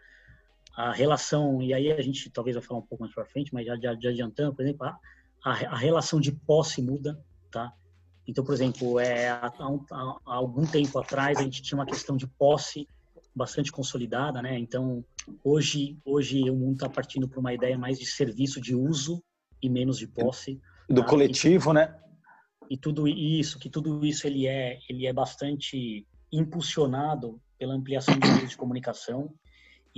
[0.77, 3.65] A relação, e aí a gente talvez vai falar um pouco mais para frente, mas
[3.65, 4.99] já, já, já adiantando, por exemplo, a,
[5.43, 7.73] a, a, relação de posse muda, tá?
[8.27, 12.27] Então, por exemplo, é, há, há, algum tempo atrás a gente tinha uma questão de
[12.27, 12.87] posse
[13.33, 14.59] bastante consolidada, né?
[14.59, 15.03] Então,
[15.43, 19.23] hoje, hoje o mundo está partindo para uma ideia mais de serviço de uso
[19.61, 20.61] e menos de posse.
[20.87, 21.07] Do tá?
[21.07, 21.99] coletivo, e, né?
[22.69, 28.27] E tudo isso, que tudo isso ele é, ele é bastante impulsionado pela ampliação de
[28.27, 29.33] meios de comunicação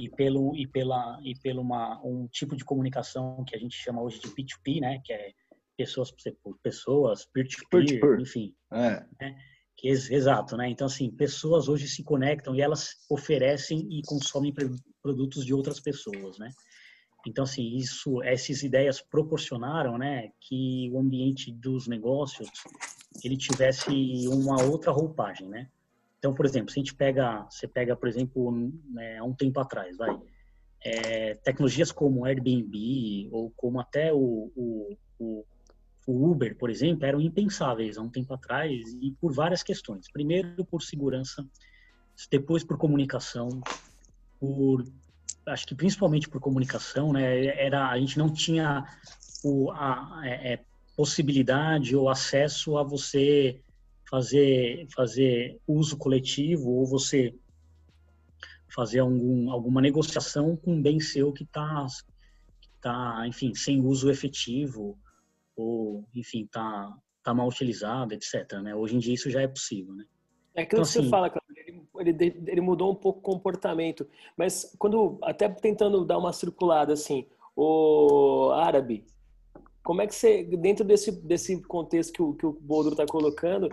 [0.06, 4.02] e pelo e pela e pelo uma um tipo de comunicação que a gente chama
[4.02, 5.02] hoje de P2P, né?
[5.04, 5.32] Que é
[5.78, 6.12] pessoas
[6.44, 8.54] por pessoas, peer-to-peer, enfim.
[8.72, 9.06] É.
[9.20, 9.36] Né?
[9.82, 10.70] Exato, né?
[10.70, 14.54] Então, assim, pessoas hoje se conectam e elas oferecem e consomem
[15.02, 16.52] produtos de outras pessoas, né?
[17.26, 22.50] Então, assim, isso, essas ideias proporcionaram, né, que o ambiente dos negócios
[23.24, 23.90] ele tivesse
[24.28, 25.70] uma outra roupagem, né?
[26.20, 28.52] Então, por exemplo, se a gente pega, você pega, por exemplo,
[28.92, 30.16] né, há um tempo atrás, vai,
[30.84, 35.46] é, tecnologias como Airbnb ou como até o, o, o
[36.10, 40.12] o Uber, por exemplo, eram impensáveis há um tempo atrás e por várias questões.
[40.12, 41.46] Primeiro, por segurança,
[42.32, 43.62] depois por comunicação,
[44.40, 44.84] por
[45.46, 47.46] acho que principalmente por comunicação, né?
[47.46, 48.86] Era a gente não tinha
[49.44, 50.60] o, a, é, é,
[50.98, 53.62] possibilidade ou acesso a você
[54.10, 57.34] fazer fazer uso coletivo ou você
[58.74, 61.86] fazer algum, alguma negociação com um bem seu que está
[62.82, 64.98] tá, enfim, sem uso efetivo
[65.56, 68.54] ou, enfim, tá, tá mal utilizado, etc.
[68.64, 68.74] Né?
[68.76, 70.06] Hoje em dia isso já é possível, né?
[70.56, 71.32] É aquilo então, que você assim, fala,
[71.98, 76.94] ele, ele, ele mudou um pouco o comportamento, mas quando, até tentando dar uma circulada
[76.94, 79.06] assim, o árabe,
[79.90, 83.70] como é que você, dentro desse, desse contexto que o, que o Boldro tá colocando,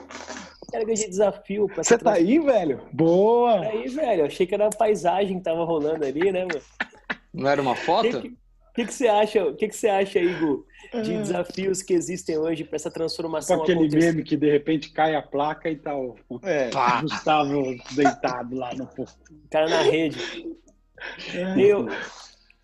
[0.72, 2.80] era de desafio para Você tá aí, velho?
[2.90, 3.60] Boa!
[3.60, 4.24] Tá aí, velho.
[4.24, 6.62] Achei que era a paisagem que tava rolando ali, né, mano?
[7.34, 8.22] Não era uma foto?
[8.22, 8.34] Que,
[8.74, 9.44] que, que você acha?
[9.44, 10.64] O que, que você acha, Igor,
[11.04, 11.18] de é.
[11.18, 13.58] desafios que existem hoje para essa transformação?
[13.58, 14.12] Com aquele acontecer?
[14.12, 16.70] meme que de repente cai a placa e tá o é.
[17.02, 19.06] Gustavo deitado lá no O
[19.50, 20.18] cara na rede.
[21.34, 21.60] É.
[21.60, 21.86] Eu,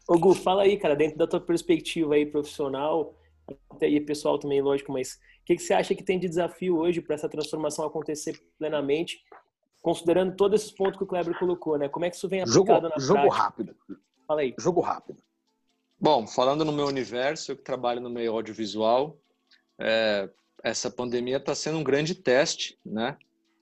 [0.09, 3.15] Ô Gu, fala aí, cara, dentro da tua perspectiva aí profissional
[3.81, 7.01] e pessoal também, lógico, mas o que, que você acha que tem de desafio hoje
[7.01, 9.23] para essa transformação acontecer plenamente,
[9.81, 11.89] considerando todos esses pontos que o Kleber colocou, né?
[11.89, 13.23] Como é que isso vem aplicado jogo, na jogo prática?
[13.23, 13.77] Jogo rápido.
[14.27, 14.55] Fala aí.
[14.59, 15.23] Jogo rápido.
[16.01, 19.17] Bom, falando no meu universo, eu que trabalho no meio audiovisual,
[19.79, 20.29] é,
[20.63, 23.17] essa pandemia está sendo um grande teste, né?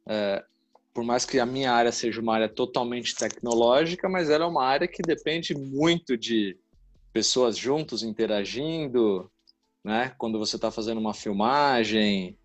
[0.07, 0.44] É,
[0.92, 4.64] por mais que a minha área seja uma área totalmente tecnológica, mas ela é uma
[4.64, 6.59] área que depende muito de
[7.12, 9.31] pessoas juntos interagindo,
[9.84, 10.14] né?
[10.18, 12.38] Quando você está fazendo uma filmagem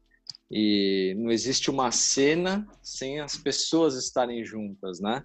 [0.50, 5.24] e não existe uma cena sem as pessoas estarem juntas, né?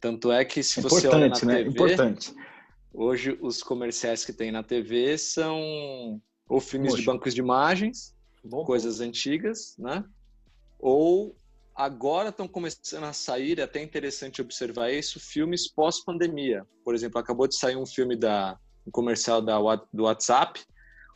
[0.00, 1.64] Tanto é que se você olha na né?
[1.64, 2.34] TV, Importante.
[2.92, 7.02] Hoje, os comerciais que tem na TV são ou filmes Hoje.
[7.02, 8.14] de bancos de imagens,
[8.44, 10.04] Bom, coisas antigas, né?
[10.78, 11.34] Ou
[11.74, 16.66] agora estão começando a sair, é até interessante observar isso, filmes pós-pandemia.
[16.84, 19.58] Por exemplo, acabou de sair um filme da um comercial da,
[19.92, 20.60] do WhatsApp,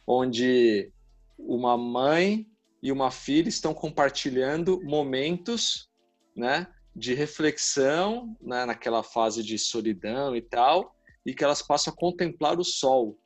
[0.09, 0.91] onde
[1.39, 2.47] uma mãe
[2.83, 5.91] e uma filha estão compartilhando momentos,
[6.35, 6.67] né,
[6.97, 12.59] de reflexão, né, naquela fase de solidão e tal, e que elas passam a contemplar
[12.59, 13.19] o sol.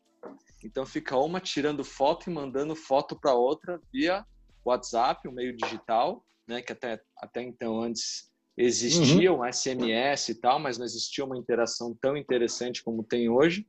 [0.65, 4.27] Então fica uma tirando foto e mandando foto para outra via
[4.65, 9.41] WhatsApp, um meio digital, né, que até, até então antes existia uhum.
[9.41, 13.67] um SMS e tal, mas não existia uma interação tão interessante como tem hoje,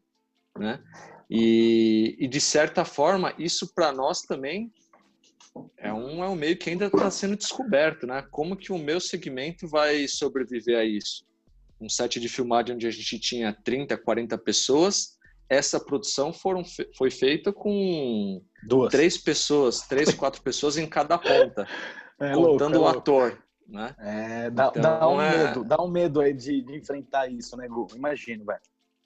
[0.57, 0.83] né?
[1.29, 4.71] E, e de certa forma isso para nós também
[5.77, 8.25] é um, é um meio que ainda está sendo descoberto, né?
[8.31, 11.23] Como que o meu segmento vai sobreviver a isso?
[11.83, 15.17] um set de filmagem onde a gente tinha 30, 40 pessoas.
[15.49, 16.63] Essa produção foram,
[16.97, 18.89] foi feita com Duas.
[18.91, 21.67] três pessoas, três, quatro pessoas em cada ponta,
[22.19, 23.43] é contando louco, é o ator.
[23.67, 23.95] Né?
[23.99, 25.37] É, dá, então, dá um é...
[25.37, 27.87] medo, dá um medo aí de, de enfrentar isso, né, Gu?
[27.95, 28.61] Imagino, velho.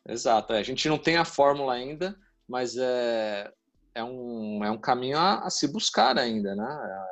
[0.07, 2.17] Exato, é, a gente não tem a fórmula ainda,
[2.47, 3.51] mas é,
[3.93, 7.07] é, um, é um caminho a, a se buscar ainda, né?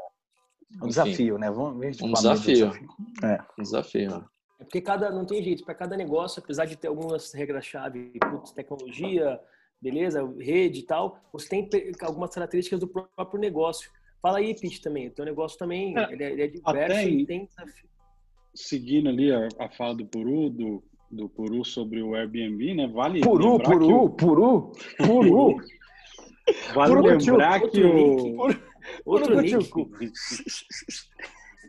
[0.81, 1.51] É um desafio, né?
[1.51, 2.53] Vamos ver um desafio.
[2.53, 2.89] desafio.
[3.23, 3.39] É.
[3.57, 4.25] Um desafio.
[4.59, 8.13] É Porque cada, não tem jeito, para cada negócio, apesar de ter algumas regras-chave,
[8.55, 9.39] tecnologia,
[9.81, 13.91] beleza, rede e tal, você tem algumas características do próprio negócio.
[14.21, 15.07] Fala aí, Pete, também.
[15.07, 17.89] O teu negócio também é, ele é, ele é diverso e tem desafio.
[18.53, 20.83] Seguindo ali a, a fala do Puru, do,
[21.15, 22.87] do Puru sobre o Airbnb, né?
[22.87, 25.57] Vale Puru, Puru, o, Puru, Puru.
[26.73, 28.47] vale Puru, lembrar tio, que o.
[29.05, 29.35] Outro
[29.69, 29.91] Puru.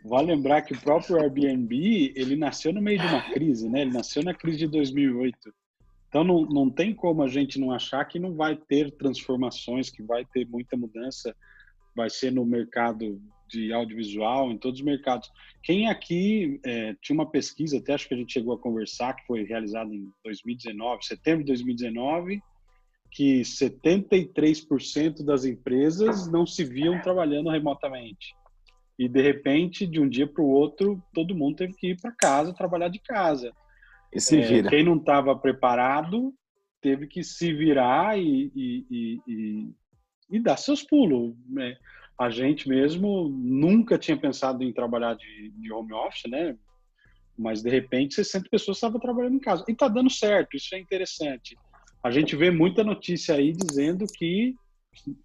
[0.05, 3.83] Vale lembrar que o próprio Airbnb, ele nasceu no meio de uma crise, né?
[3.83, 5.37] Ele nasceu na crise de 2008.
[6.09, 10.03] Então não, não tem como a gente não achar que não vai ter transformações, que
[10.03, 11.35] vai ter muita mudança,
[11.95, 15.31] vai ser no mercado de audiovisual, em todos os mercados.
[15.63, 19.27] Quem aqui é, tinha uma pesquisa, até acho que a gente chegou a conversar, que
[19.27, 22.41] foi realizada em 2019, setembro de 2019,
[23.11, 28.35] que 73% das empresas não se viam trabalhando remotamente.
[28.99, 32.13] E de repente, de um dia para o outro, todo mundo teve que ir para
[32.13, 33.53] casa, trabalhar de casa.
[34.13, 34.71] E se É, vira.
[34.71, 36.33] quem não estava preparado
[36.81, 39.75] teve que se virar e, e, e, e,
[40.31, 41.35] e dar seus pulos.
[41.49, 41.77] né?
[42.19, 46.57] A gente mesmo nunca tinha pensado em trabalhar de, de home office, né?
[47.39, 49.65] Mas de repente 60 pessoas estavam trabalhando em casa.
[49.69, 51.57] E está dando certo, isso é interessante.
[52.03, 54.55] A gente vê muita notícia aí dizendo que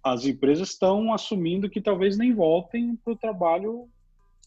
[0.04, 3.88] as empresas estão assumindo que talvez nem voltem para o trabalho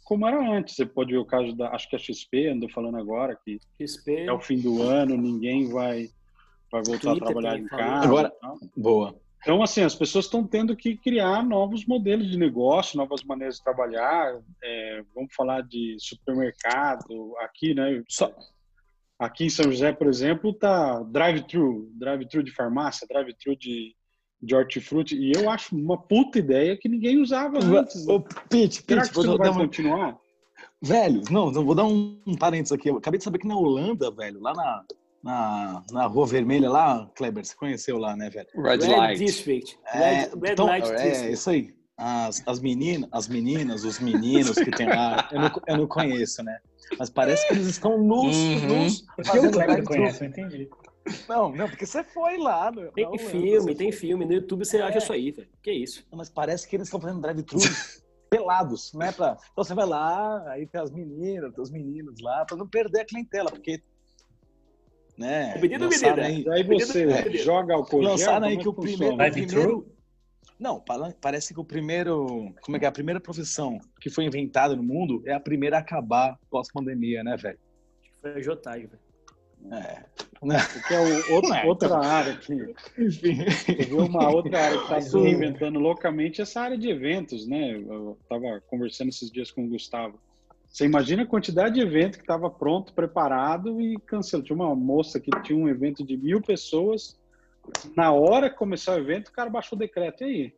[0.03, 0.75] como era antes.
[0.75, 4.25] Você pode ver o caso da, acho que a XP andou falando agora que XP.
[4.27, 6.09] é o fim do ano, ninguém vai
[6.71, 8.05] vai voltar a Twitter trabalhar também em casa.
[8.05, 8.33] Agora-.
[8.75, 9.15] Boa.
[9.45, 13.63] Então, assim, as pessoas estão tendo que criar novos modelos de negócio, novas maneiras de
[13.63, 14.41] trabalhar.
[14.63, 18.01] É, vamos falar de supermercado aqui, né?
[18.09, 18.33] Só,
[19.17, 23.95] Aqui em São José, por exemplo, tá drive-thru, drive-thru de farmácia, drive-thru de,
[24.41, 25.15] de hortifruti.
[25.15, 28.05] E eu acho uma puta ideia que ninguém usava antes.
[28.07, 29.59] Ô, Pete, Será Pete, que isso vai uma...
[29.59, 30.17] continuar?
[30.81, 32.89] Velho, não, não, vou dar um, um parênteses aqui.
[32.89, 34.83] Eu acabei de saber que na Holanda, velho, lá na,
[35.25, 38.47] na, na Rua Vermelha, lá, Kleber, você conheceu lá, né, velho?
[38.55, 39.17] Red Red Light.
[39.25, 39.77] District.
[39.87, 41.33] É, Red, Red então, Light é, District.
[41.33, 41.73] isso aí.
[41.97, 46.43] As, as, meninas, as meninas, os meninos que tem lá, eu não, eu não conheço,
[46.43, 46.57] né?
[46.99, 48.67] Mas parece que eles estão nus, Uhum.
[48.83, 50.69] nus, fazendo Kleber conhece, eu entendi.
[51.29, 52.71] Não, não, porque você foi lá.
[52.71, 53.99] No, Tem Holanda, filme, tem foi.
[53.99, 54.25] filme.
[54.25, 54.81] No YouTube você É.
[54.81, 55.47] acha isso aí, velho.
[55.63, 56.05] Que isso?
[56.13, 57.59] Mas parece que eles estão fazendo drive-thru
[58.29, 59.11] pelados, né?
[59.11, 59.37] Pra...
[59.51, 63.01] Então você vai lá, aí tem as meninas, tem os meninos lá, pra não perder
[63.01, 63.81] a clientela, porque.
[65.17, 65.57] Né?
[65.61, 66.53] Menino, lançaram menina.
[66.53, 67.31] aí- E aí você É.
[67.37, 69.95] joga álcool gel, Lançaram aí como é que o primeiro, o primeiro.
[70.59, 70.83] Não,
[71.21, 72.53] parece que o primeiro.
[72.61, 72.87] Como é que é?
[72.87, 77.35] A primeira profissão que foi inventada no mundo é a primeira a acabar pós-pandemia, né,
[77.37, 77.59] velho?
[78.21, 79.05] Foi a Jotag, velho.
[79.73, 80.03] É.
[80.39, 82.53] Porque é o- outro- é, outra área que
[82.97, 83.37] Enfim.
[83.97, 87.71] Uma outra área que está se o- reinventando loucamente, essa área de eventos, né?
[87.71, 90.19] Eu estava conversando esses dias com o Gustavo.
[90.75, 94.45] Você imagina a quantidade de evento que estava pronto, preparado e cancelou.
[94.45, 97.17] Tinha uma moça que tinha um evento de mil pessoas.
[97.95, 100.25] Na hora que começou o evento, o cara baixou o decreto.
[100.25, 100.53] E aí?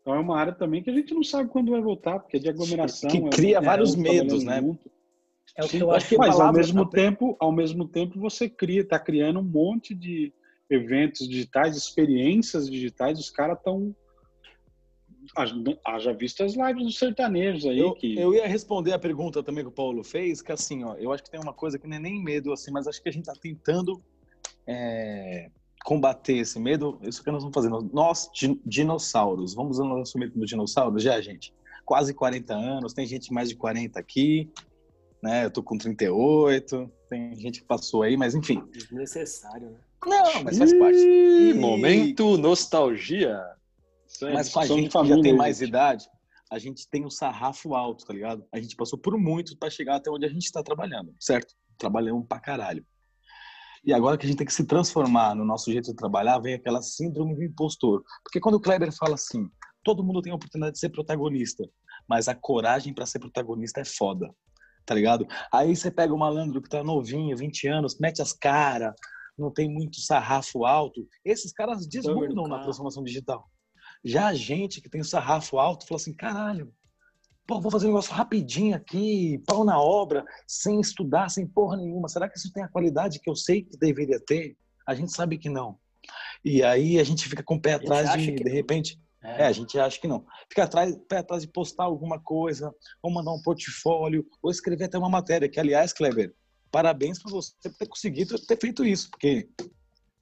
[0.00, 2.40] Então é uma área também que a gente não sabe quando vai voltar, porque é
[2.40, 3.10] de aglomeração.
[3.10, 4.62] Que é- cria é vários um medos, né?
[4.62, 4.90] junto.
[5.58, 8.48] É o que Sim, eu acho que mas ao mesmo tempo, ao mesmo tempo você
[8.48, 10.32] cria, está criando um monte de
[10.70, 13.18] eventos digitais, experiências digitais.
[13.18, 13.94] Os caras estão
[15.84, 19.64] haja visto as lives dos sertanejos aí Eu, que eu ia responder a pergunta também
[19.64, 21.96] que o Paulo fez, que assim, ó, eu acho que tem uma coisa que não
[21.96, 24.02] é nem medo, assim, mas acho que a gente está tentando
[24.66, 25.50] é,
[25.84, 26.98] combater esse medo.
[27.02, 27.90] Isso que nós vamos fazendo.
[27.92, 31.52] Nós, di- dinossauros, vamos nos assumir como dinossauros já, gente?
[31.84, 34.50] Quase 40 anos, tem gente mais de 40 aqui,
[35.22, 35.44] né?
[35.44, 38.62] Eu tô com 38, tem gente que passou aí, mas enfim.
[38.72, 39.78] Desnecessário, né?
[40.06, 40.98] Não, mas faz parte.
[40.98, 43.40] Ih, E- momento nostalgia.
[44.22, 45.68] Mas com a gente que já família, tem mais gente.
[45.68, 46.08] idade,
[46.50, 48.44] a gente tem um sarrafo alto, tá ligado?
[48.52, 51.54] A gente passou por muito para chegar até onde a gente está trabalhando, certo?
[51.78, 52.84] Trabalhamos pra caralho.
[53.84, 56.54] E agora que a gente tem que se transformar no nosso jeito de trabalhar, vem
[56.54, 58.02] aquela síndrome do impostor.
[58.22, 59.50] Porque quando o Kleber fala assim,
[59.82, 61.68] todo mundo tem a oportunidade de ser protagonista,
[62.08, 64.34] mas a coragem para ser protagonista é foda,
[64.86, 65.26] tá ligado?
[65.52, 68.94] Aí você pega o malandro que tá novinho, 20 anos, mete as caras,
[69.36, 71.06] não tem muito sarrafo alto.
[71.22, 73.50] Esses caras desmundam na transformação digital.
[74.04, 76.72] Já a gente que tem o sarrafo alto fala assim, caralho,
[77.46, 82.08] pô, vou fazer um negócio rapidinho aqui, pau na obra, sem estudar, sem porra nenhuma.
[82.08, 84.56] Será que isso tem a qualidade que eu sei que deveria ter?
[84.86, 85.78] A gente sabe que não.
[86.44, 89.78] E aí a gente fica com o pé atrás de, de repente, é, a gente
[89.78, 90.26] acha que não.
[90.50, 94.98] Fica atrás, pé atrás de postar alguma coisa, ou mandar um portfólio, ou escrever até
[94.98, 95.48] uma matéria.
[95.48, 96.34] Que, aliás, Kleber,
[96.70, 99.48] parabéns por você ter conseguido ter feito isso, porque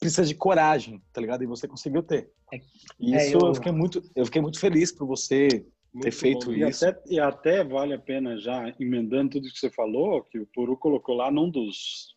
[0.02, 1.42] precisa de coragem, tá ligado?
[1.42, 2.30] E você conseguiu ter.
[2.52, 2.60] É,
[3.00, 3.54] E é, isso eu- eu...
[3.54, 5.64] fiquei muito, eu fiquei muito feliz por você
[6.00, 6.86] ter feito E isso.
[6.86, 10.76] até, e até vale a pena já, emendando tudo que você falou, que o Puru
[10.76, 12.14] colocou lá num dos.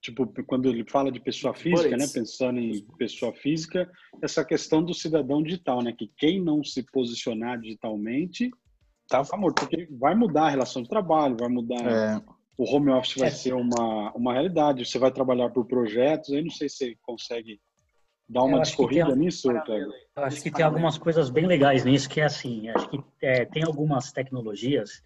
[0.00, 2.06] Tipo, quando ele fala de pessoa física, né?
[2.06, 3.90] Pensando em pessoa física,
[4.22, 5.92] essa questão do cidadão digital, né?
[5.92, 8.50] Que quem não se posicionar digitalmente
[9.08, 11.82] Tá, tá morto, porque vai mudar a relação de trabalho, vai mudar.
[11.82, 12.20] é,
[12.58, 13.30] O home office vai É.
[13.30, 17.60] ser uma, uma realidade, você vai trabalhar por projetos, aí não sei se você consegue
[18.28, 19.88] dar uma Eu acho que discorrida nisso, Cleber.
[20.16, 23.44] Eu acho que tem algumas coisas bem legais nisso, que é assim, acho que é,
[23.44, 25.02] tem algumas tecnologias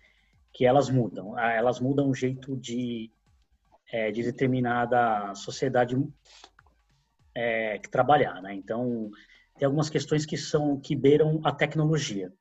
[0.52, 1.36] que elas mudam.
[1.36, 3.10] Ah, Elas mudam o jeito de,
[3.90, 5.94] é, de determinada sociedade
[7.34, 8.54] é, que trabalhar, né?
[8.54, 9.10] Então,
[9.58, 12.32] tem algumas questões que são que beiram a tecnologia.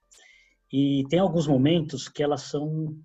[0.72, 2.98] E tem alguns momentos que elas são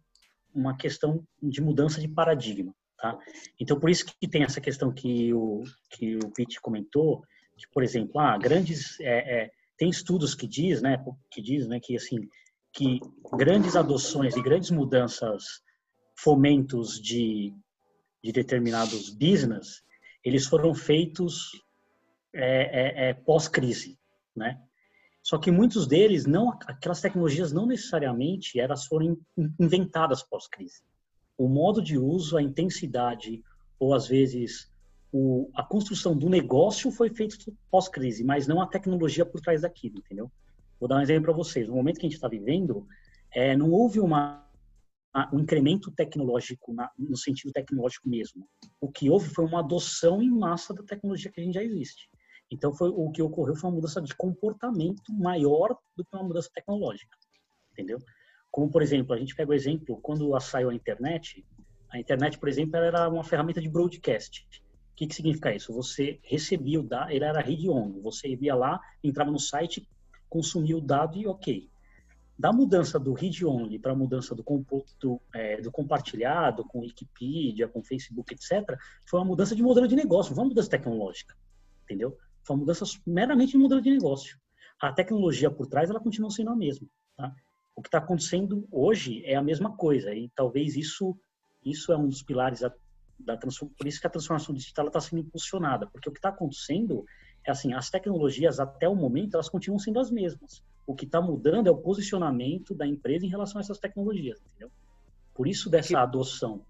[0.56, 3.18] uma questão de mudança de paradigma, tá?
[3.60, 7.22] Então, por isso que tem essa questão que o que o Pete comentou,
[7.56, 11.78] que, por exemplo, ah, grandes é, é, tem estudos que diz, né, que diz, né,
[11.80, 12.28] que assim,
[12.72, 13.00] que
[13.34, 15.62] grandes adoções e grandes mudanças,
[16.18, 17.52] fomentos de,
[18.24, 19.82] de determinados business,
[20.24, 21.50] eles foram feitos
[22.34, 23.98] é, é, é, pós-crise,
[24.34, 24.60] né?
[25.28, 30.84] Só que muitos deles não, aquelas tecnologias não necessariamente elas foram in- inventadas pós-crise.
[31.36, 33.42] O modo de uso, a intensidade
[33.76, 34.72] ou às vezes
[35.12, 37.36] o, a construção do negócio foi feito
[37.68, 40.30] pós-crise, mas não a tecnologia por trás daquilo, entendeu?
[40.78, 41.66] Vou dar um exemplo para vocês.
[41.66, 42.86] No momento que a gente está vivendo,
[43.34, 44.48] é, não houve uma,
[45.32, 48.48] um incremento tecnológico na- no sentido tecnológico mesmo.
[48.80, 52.08] O que houve foi uma adoção em massa da tecnologia que a gente já existe.
[52.50, 56.48] Então, foi, o que ocorreu foi uma mudança de comportamento maior do que uma mudança
[56.54, 57.16] tecnológica,
[57.72, 57.98] entendeu?
[58.50, 61.44] Como, por exemplo, a gente pega o exemplo, quando saiu a internet,
[61.90, 64.46] a internet, por exemplo, era uma ferramenta de broadcast.
[64.92, 65.72] O que, que significa isso?
[65.74, 69.86] Você recebia o dado, ele era read-only, você ia lá, entrava no site,
[70.28, 71.68] consumia o dado e ok.
[72.38, 74.42] Da mudança do read-only para a mudança do,
[75.00, 79.96] do, é, do compartilhado com Wikipedia, com Facebook, etc., foi uma mudança de modelo de
[79.96, 81.34] negócio, não uma mudança tecnológica,
[81.84, 82.16] entendeu?
[82.46, 84.38] Foi uma mudança meramente de modelo de negócio.
[84.80, 86.86] A tecnologia por trás, ela continua sendo a mesma,
[87.16, 87.34] tá?
[87.74, 91.16] O que está acontecendo hoje é a mesma coisa e talvez isso
[91.64, 92.72] isso é um dos pilares da,
[93.18, 97.04] da por isso que a transformação digital está sendo impulsionada, porque o que está acontecendo
[97.44, 100.62] é assim, as tecnologias até o momento elas continuam sendo as mesmas.
[100.86, 104.70] O que está mudando é o posicionamento da empresa em relação a essas tecnologias, entendeu?
[105.34, 106.64] Por isso dessa adoção.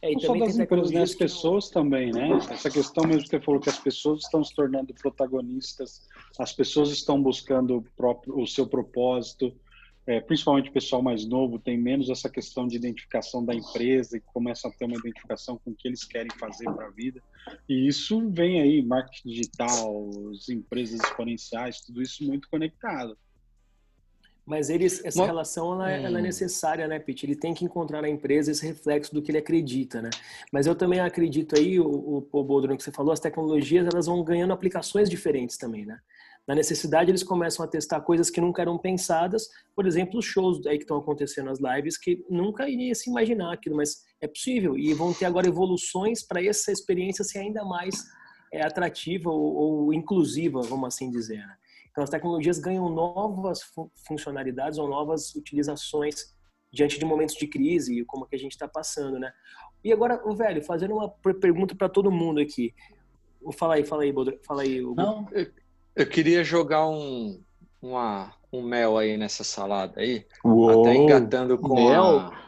[0.00, 1.02] É, Não só das empresas, né?
[1.02, 2.38] As não- pessoas também, né?
[2.50, 6.06] Essa questão mesmo que você falou que as pessoas estão se tornando protagonistas,
[6.38, 9.52] as pessoas estão buscando o, próprio, o seu propósito,
[10.06, 14.20] é, principalmente o pessoal mais novo tem menos essa questão de identificação da empresa e
[14.20, 17.20] começam a ter uma identificação com o que eles querem fazer para a vida.
[17.68, 23.18] E isso vem aí, marketing digital, as empresas exponenciais, tudo isso muito conectado.
[24.48, 26.24] Mas eles, essa Uma- relação ela, é- ela é Hum.
[26.24, 27.26] necessária, né, Pete?
[27.26, 30.08] Ele tem que encontrar na empresa esse reflexo do que ele acredita, né?
[30.50, 34.06] Mas eu também acredito aí, o, o, o Boldro, que você falou, as tecnologias elas
[34.06, 35.98] vão ganhando aplicações diferentes também, né?
[36.46, 40.66] Na necessidade eles começam a testar coisas que nunca eram pensadas, por exemplo, os shows
[40.66, 44.74] aí que estão acontecendo nas lives que nunca iria se imaginar aquilo, mas é possível
[44.78, 48.02] e vão ter agora evoluções para essa experiência ser ainda mais
[48.50, 51.36] é, atrativa ou, ou inclusiva, vamos assim dizer.
[51.36, 51.54] Né?
[51.98, 56.32] Então, as tecnologias ganham novas fu- funcionalidades ou novas utilizações
[56.72, 59.32] diante de momentos de crise, como que a gente está passando, né?
[59.82, 62.72] E agora, o velho, fazendo uma per- pergunta para todo mundo aqui.
[63.58, 64.80] Fala aí, fala aí, Bodro, fala aí.
[64.80, 64.94] Hugo.
[64.94, 65.26] Não,
[65.96, 67.42] Eu queria jogar um,
[67.82, 72.20] uma, um mel aí nessa salada aí, Uou, até engatando com mel?
[72.20, 72.47] a...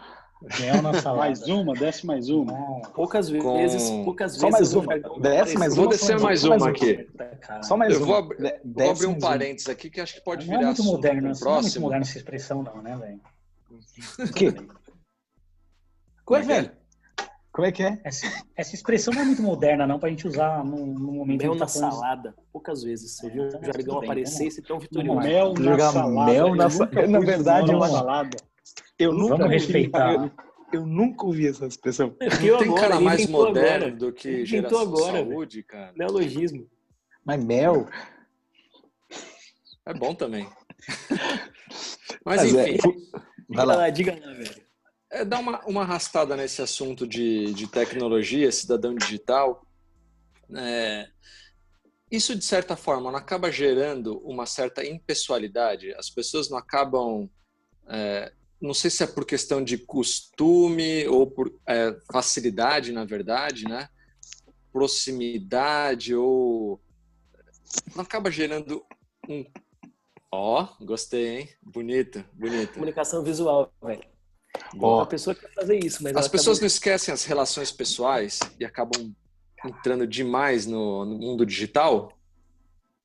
[0.60, 1.20] mel na salada.
[1.20, 2.52] Mais uma, desce mais uma.
[2.52, 5.20] Não, Poucas Com- vezes, poucas Só vezes mais o uma.
[5.20, 6.68] Desce mais Vou uma, descer só mais mais uma uma.
[6.70, 7.04] aqui.
[7.40, 7.62] cara.
[7.62, 8.22] Só mais Eu vou, uma.
[8.22, 9.28] vou desce abrir um mais uma.
[9.30, 11.34] parênteses aqui que acho que pode Não é virar muito assunto moderno, pro não é
[11.34, 11.82] muito próximo.
[11.84, 13.20] moderno essa expressão, não, né, velho?
[14.28, 14.54] O quê?
[16.30, 16.70] Ué, velho?
[17.52, 18.00] Como é que é?
[18.04, 18.26] Essa,
[18.56, 21.66] essa expressão não é muito moderna, não, pra gente usar no, no momento Mel na
[21.66, 22.34] tá falando- salada.
[22.52, 25.18] Poucas vezes você viu Então, o jargão aparecer e ser tão vitorioso.
[25.20, 26.32] Mel na salada.
[26.32, 28.36] mel na nunca sa- pus Na verdade, na acho- salada.
[28.98, 30.14] Eu nunca Vamos ouvi- respeitar.
[30.72, 32.14] Eu, eu nunca ouvi essa expressão.
[32.20, 33.90] Inventou Não tem agora, cara mais moderno agora.
[33.96, 35.92] do que geração inventou agora, de saúde, cara.
[35.96, 36.70] Neologismo.
[37.24, 37.88] Mas mel?
[39.86, 40.48] É bom também.
[42.24, 43.74] Mas Mas é, enfim, Diga Vai lá.
[43.76, 44.62] lá, diga lá, velho.
[45.10, 49.66] é dar uma, uma arrastada nesse assunto de, de tecnologia, cidadão digital.
[50.54, 51.08] É,
[52.10, 55.92] isso, de certa forma, não acaba gerando uma certa impessoalidade?
[55.94, 57.28] As pessoas não acabam.
[57.88, 63.64] é, não sei se é por questão de costume ou por é, facilidade, na verdade,
[63.64, 63.88] né?
[64.72, 66.80] Proximidade ou.
[67.94, 68.84] Não acaba gerando
[69.28, 69.44] um
[70.32, 71.48] Ó, oh, gostei, hein?
[71.60, 72.74] Bonito, bonito.
[72.74, 74.04] Comunicação visual, velho.
[74.74, 76.62] Bom, a pessoa quer fazer isso, mas as pessoas acaba...
[76.62, 79.12] não esquecem as relações pessoais e acabam
[79.64, 82.16] entrando demais no, no mundo digital.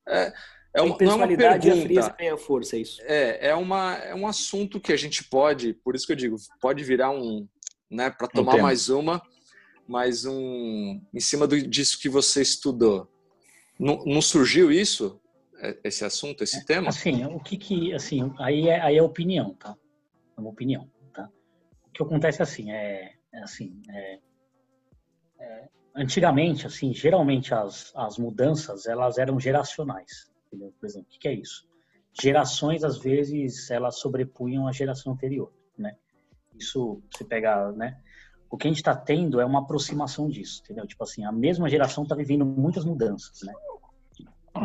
[0.07, 0.31] É,
[0.75, 1.93] é uma, não é uma pergunta.
[1.93, 3.01] E a tem a força, é isso.
[3.03, 6.35] É, é, uma, é um assunto que a gente pode, por isso que eu digo,
[6.59, 7.47] pode virar um,
[7.89, 9.21] né, para tomar um mais uma,
[9.87, 13.09] mais um, em cima do, disso que você estudou.
[13.79, 15.17] Não, não surgiu isso,
[15.59, 16.89] é, esse assunto, esse é, tema?
[16.89, 19.77] Assim, o que que, assim, aí é, aí é opinião, tá?
[20.37, 21.29] É uma opinião, tá?
[21.87, 24.19] O que acontece assim, é, é assim, é,
[25.39, 30.73] é, antigamente, assim, geralmente as, as mudanças, elas eram geracionais, entendeu?
[30.79, 31.67] Por exemplo, o que, é isso?
[32.13, 35.95] Gerações, às vezes, elas sobrepunham a geração anterior, né?
[36.57, 37.99] Isso, você pega, né?
[38.49, 40.87] O que a gente está tendo é uma aproximação disso, entendeu?
[40.87, 43.53] Tipo assim, a mesma geração está vivendo muitas mudanças, né?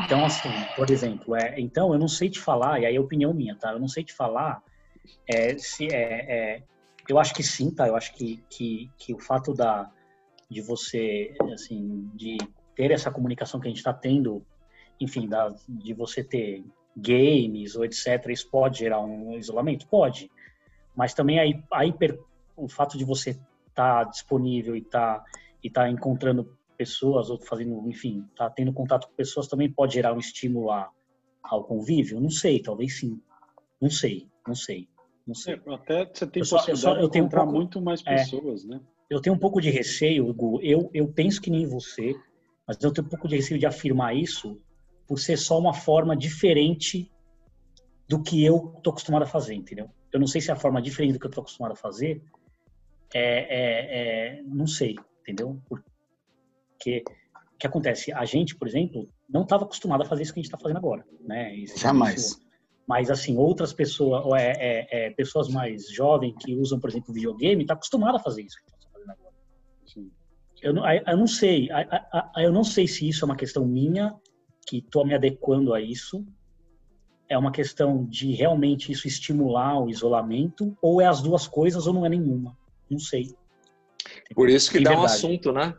[0.05, 3.35] Então, assim, por exemplo, é, então eu não sei te falar, e aí é opinião
[3.35, 3.73] minha, tá?
[3.73, 4.63] Eu não sei te falar
[5.27, 6.63] é, se é, é,
[7.09, 7.89] eu acho que sim, tá?
[7.89, 9.91] Eu acho que, que, que o fato da,
[10.49, 12.39] de você, assim, de
[12.77, 14.45] ter essa comunicação que a gente está tendo,
[15.01, 16.65] enfim, da, de você ter
[16.97, 19.87] games ou etc, isso pode gerar um isolamento?
[19.87, 20.31] Pode.
[20.95, 21.95] Mas também aí, aí
[22.57, 25.25] o fato de você estar tá disponível e tá,
[25.63, 30.15] e tá encontrando pessoas ou fazendo, enfim, tá tendo contato com pessoas também pode gerar
[30.15, 30.91] um estímulo a,
[31.43, 32.21] ao convívio?
[32.21, 33.21] Não sei, talvez sim.
[33.81, 34.89] Não sei, não sei.
[35.27, 35.55] Não sei.
[35.55, 38.03] É, até você tem eu só, eu só, eu tenho encontrar um pouco, muito mais
[38.07, 38.17] é.
[38.17, 38.81] pessoas, é, né?
[39.09, 40.61] Eu tenho um pouco de receio, Hugo.
[40.63, 42.15] Eu, eu penso que nem você,
[42.67, 44.61] mas eu tenho um pouco de receio de afirmar isso
[45.11, 47.11] por ser só uma forma diferente
[48.09, 49.91] do que eu tô acostumado a fazer, entendeu?
[50.13, 52.23] Eu não sei se é a forma diferente do que eu tô acostumado a fazer.
[53.13, 55.61] É, é, é não sei, entendeu?
[55.69, 57.03] Porque
[57.55, 58.13] o que acontece?
[58.13, 60.77] A gente, por exemplo, não estava acostumado a fazer isso que a gente está fazendo
[60.77, 61.57] agora, né?
[61.57, 62.27] Isso, Jamais.
[62.27, 62.41] Isso,
[62.87, 67.67] mas assim, outras pessoas, é, é, é, pessoas mais jovens que usam, por exemplo, videogame,
[67.67, 69.35] tá acostumada a fazer isso que a gente está fazendo agora.
[70.63, 70.77] Eu,
[71.13, 71.69] eu não sei,
[72.37, 74.15] eu não sei se isso é uma questão minha
[74.67, 76.25] que estou me adequando a isso,
[77.29, 81.95] é uma questão de realmente isso estimular o isolamento, ou é as duas coisas ou
[81.95, 82.57] não é nenhuma.
[82.89, 83.35] Não sei.
[84.35, 85.11] Por isso que dá verdade.
[85.11, 85.75] um assunto, né?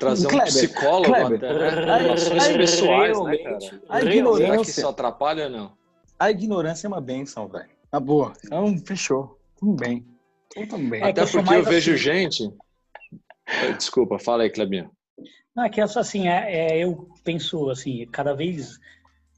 [0.00, 1.98] Trazer Kleber, um psicólogo Kleber, até, né?
[1.98, 3.58] Relações pessoais, né, cara?
[3.88, 4.46] A ignorância...
[4.46, 5.72] Será que isso atrapalha ou não?
[6.18, 7.68] A ignorância é uma benção, velho.
[7.92, 8.32] Na boa.
[8.44, 9.38] Então, fechou.
[9.58, 10.04] Tudo bem.
[10.50, 11.02] Tudo bem.
[11.02, 12.02] Até porque eu vejo assim...
[12.02, 12.50] gente...
[13.76, 14.90] Desculpa, fala aí, Clebinho.
[15.56, 18.78] Não, é que assim, é, é, eu penso assim, cada vez,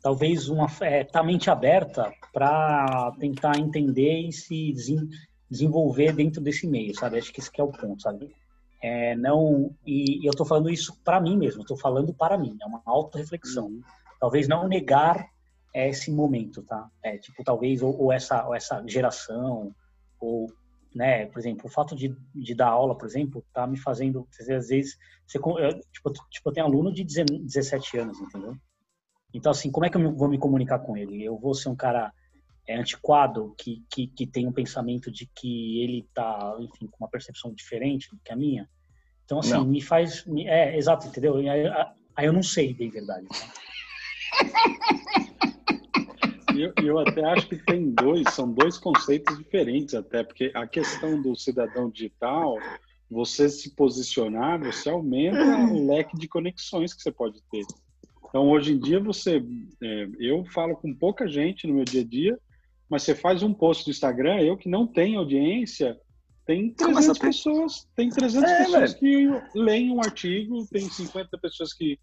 [0.03, 4.75] talvez uma é, tá mente aberta para tentar entender e se
[5.49, 7.19] desenvolver dentro desse meio, sabe?
[7.19, 8.35] Acho que esse que é o ponto, sabe?
[8.83, 12.57] É, não e, e eu estou falando isso para mim mesmo, estou falando para mim,
[12.61, 13.67] é uma auto-reflexão.
[13.67, 13.83] Uhum.
[14.21, 15.25] Talvez não negar
[15.73, 16.91] esse momento, tá?
[17.01, 19.73] É, tipo, talvez, ou, ou, essa, ou essa geração,
[20.21, 20.51] ou,
[20.95, 24.47] né, por exemplo, o fato de, de dar aula, por exemplo, tá me fazendo, às
[24.47, 28.57] vezes, você, eu, tipo, tipo, eu tenho aluno de 17 anos, entendeu?
[29.33, 31.23] Então, assim, como é que eu vou me comunicar com ele?
[31.23, 32.13] Eu vou ser um cara
[32.67, 37.11] é, antiquado, que, que, que tem um pensamento de que ele está, enfim, com uma
[37.11, 38.69] percepção diferente do que a minha.
[39.25, 39.67] Então, assim, não.
[39.67, 40.25] me faz.
[40.25, 41.37] Me, é, exato, entendeu?
[41.37, 43.27] Aí, aí, eu não sei, de verdade.
[43.29, 43.53] Tá?
[46.63, 51.21] eu, eu até acho que tem dois, são dois conceitos diferentes, até, porque a questão
[51.21, 52.57] do cidadão digital,
[53.11, 55.43] você se posicionar, você aumenta
[55.73, 57.65] o leque de conexões que você pode ter.
[58.29, 59.43] Então, hoje em dia, você,
[59.83, 62.39] é, eu falo com pouca gente no meu dia a dia,
[62.89, 65.99] mas você faz um post do Instagram, eu que não tenho audiência,
[66.47, 69.43] tem 300 pessoas, tem 300 é, pessoas velho.
[69.53, 71.99] que leem um artigo, tem 50 pessoas que,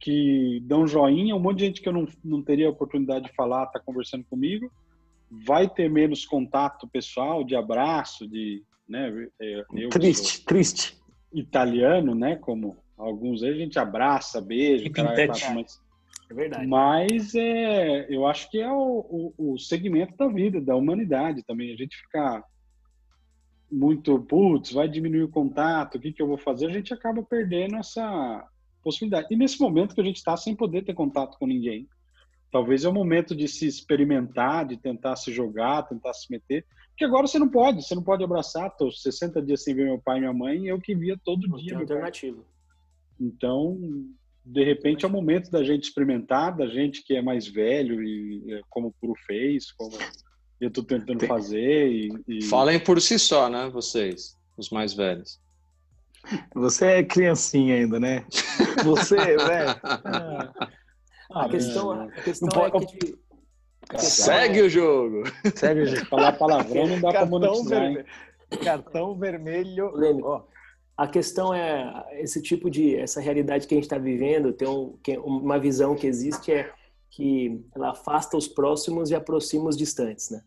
[0.00, 3.66] que dão joinha, um monte de gente que eu não, não teria oportunidade de falar,
[3.66, 4.72] tá conversando comigo,
[5.30, 10.98] vai ter menos contato pessoal, de abraço, de, né, é, triste, triste.
[11.32, 15.14] Italiano, né, como alguns aí a gente abraça, beija, cara,
[15.54, 15.80] mas
[16.30, 16.66] é verdade.
[16.66, 21.72] Mas é, eu acho que é o, o, o, segmento da vida, da humanidade também.
[21.72, 22.44] A gente ficar
[23.70, 26.66] muito, putz, vai diminuir o contato, o que, que eu vou fazer?
[26.66, 28.46] A gente acaba perdendo essa
[28.82, 29.28] possibilidade.
[29.30, 31.88] E nesse momento que a gente está sem poder ter contato com ninguém,
[32.50, 36.64] talvez é o momento de se experimentar, de tentar se jogar, tentar se meter.
[36.90, 38.74] Porque agora você não pode, você não pode abraçar.
[38.76, 41.56] Tô 60 dias sem ver meu pai e minha mãe, eu que via todo não
[41.56, 41.70] dia.
[41.70, 42.44] Tem alternativa.
[43.18, 43.78] Então,
[44.44, 48.52] de repente é o momento da gente experimentar, da gente que é mais velho e
[48.52, 49.96] é, como o Puro fez, como
[50.60, 51.28] eu estou tentando Tem.
[51.28, 51.90] fazer.
[51.90, 52.44] E, e...
[52.44, 55.39] Falem por si só, né, vocês, os mais velhos.
[56.54, 58.24] Você é criancinha ainda, né?
[58.84, 59.80] Você, velho.
[61.32, 63.16] Ah, a questão, a questão é que
[63.98, 65.22] Segue o jogo.
[65.54, 66.06] Segue o jogo.
[66.06, 68.06] Falar palavrão não dá para monetizar, vermelho.
[68.62, 69.92] Cartão vermelho.
[70.24, 70.44] Ó,
[70.96, 74.98] a questão é esse tipo de essa realidade que a gente está vivendo tem um,
[75.24, 76.72] uma visão que existe é
[77.10, 80.42] que ela afasta os próximos e aproxima os distantes, né?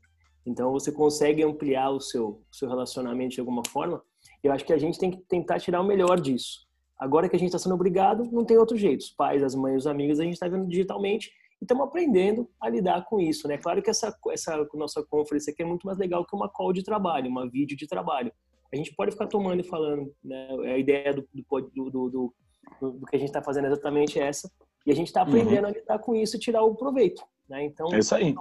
[0.45, 4.01] Então você consegue ampliar o seu, o seu relacionamento de alguma forma.
[4.43, 6.67] Eu acho que a gente tem que tentar tirar o melhor disso.
[6.99, 9.01] Agora que a gente está sendo obrigado, não tem outro jeito.
[9.01, 11.31] Os pais, as mães, os amigos, a gente está vendo digitalmente
[11.61, 13.57] e estamos aprendendo a lidar com isso, né?
[13.57, 16.83] Claro que essa, essa nossa conferência aqui é muito mais legal que uma call de
[16.83, 18.31] trabalho, uma vídeo de trabalho.
[18.71, 20.47] A gente pode ficar tomando e falando, né?
[20.73, 22.33] A ideia do, do, do, do,
[22.81, 24.51] do que a gente está fazendo é exatamente essa.
[24.85, 25.69] E a gente está aprendendo uhum.
[25.69, 27.23] a lidar com isso e tirar o proveito.
[27.47, 27.65] Né?
[27.65, 28.35] Então, é isso aí.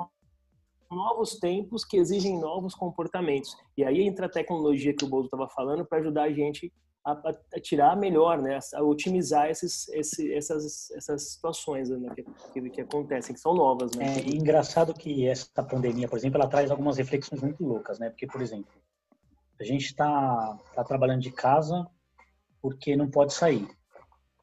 [0.94, 3.56] Novos tempos que exigem novos comportamentos.
[3.76, 6.72] E aí entra a tecnologia que o Boldo estava falando para ajudar a gente
[7.04, 8.58] a, a, tirar melhor, né?
[8.74, 12.14] a otimizar esses, esse, essas, essas situações né?
[12.14, 13.92] que, que, que, acontecem, que são novas.
[13.96, 14.18] Né?
[14.18, 18.08] É engraçado que essa pandemia, por exemplo, ela traz algumas reflexões muito loucas, né?
[18.10, 18.70] Porque, por exemplo,
[19.60, 21.86] a gente está tá trabalhando de casa
[22.60, 23.66] porque não pode sair.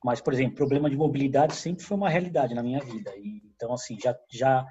[0.04, 3.12] Mas, por exemplo, problema de mobilidade sempre foi uma realidade na minha vida.
[3.18, 4.66] E, então, assim, já, já,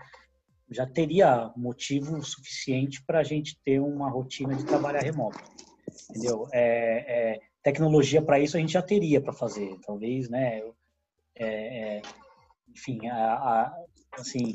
[0.71, 5.39] já teria motivo suficiente para a gente ter uma rotina de trabalhar remoto.
[6.11, 6.47] Entendeu?
[6.53, 9.79] É, é tecnologia para isso a gente já teria para fazer.
[9.85, 10.63] Talvez, né?
[11.35, 12.03] É, é,
[12.69, 14.55] enfim, a, a, assim,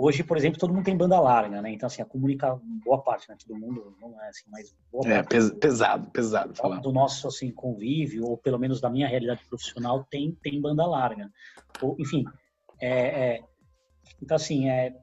[0.00, 1.72] Hoje, por exemplo, todo mundo tem banda larga, né?
[1.72, 3.36] Então, assim, a comunica boa parte, né?
[3.44, 5.50] Todo mundo não é assim, mas boa é, parte.
[5.56, 6.54] pesado, pesado.
[6.54, 6.78] Falar.
[6.78, 11.28] Do nosso, assim, convívio, ou pelo menos da minha realidade profissional, tem, tem banda larga.
[11.82, 12.24] Ou, enfim,
[12.80, 13.44] é, é,
[14.22, 14.96] então, assim, é,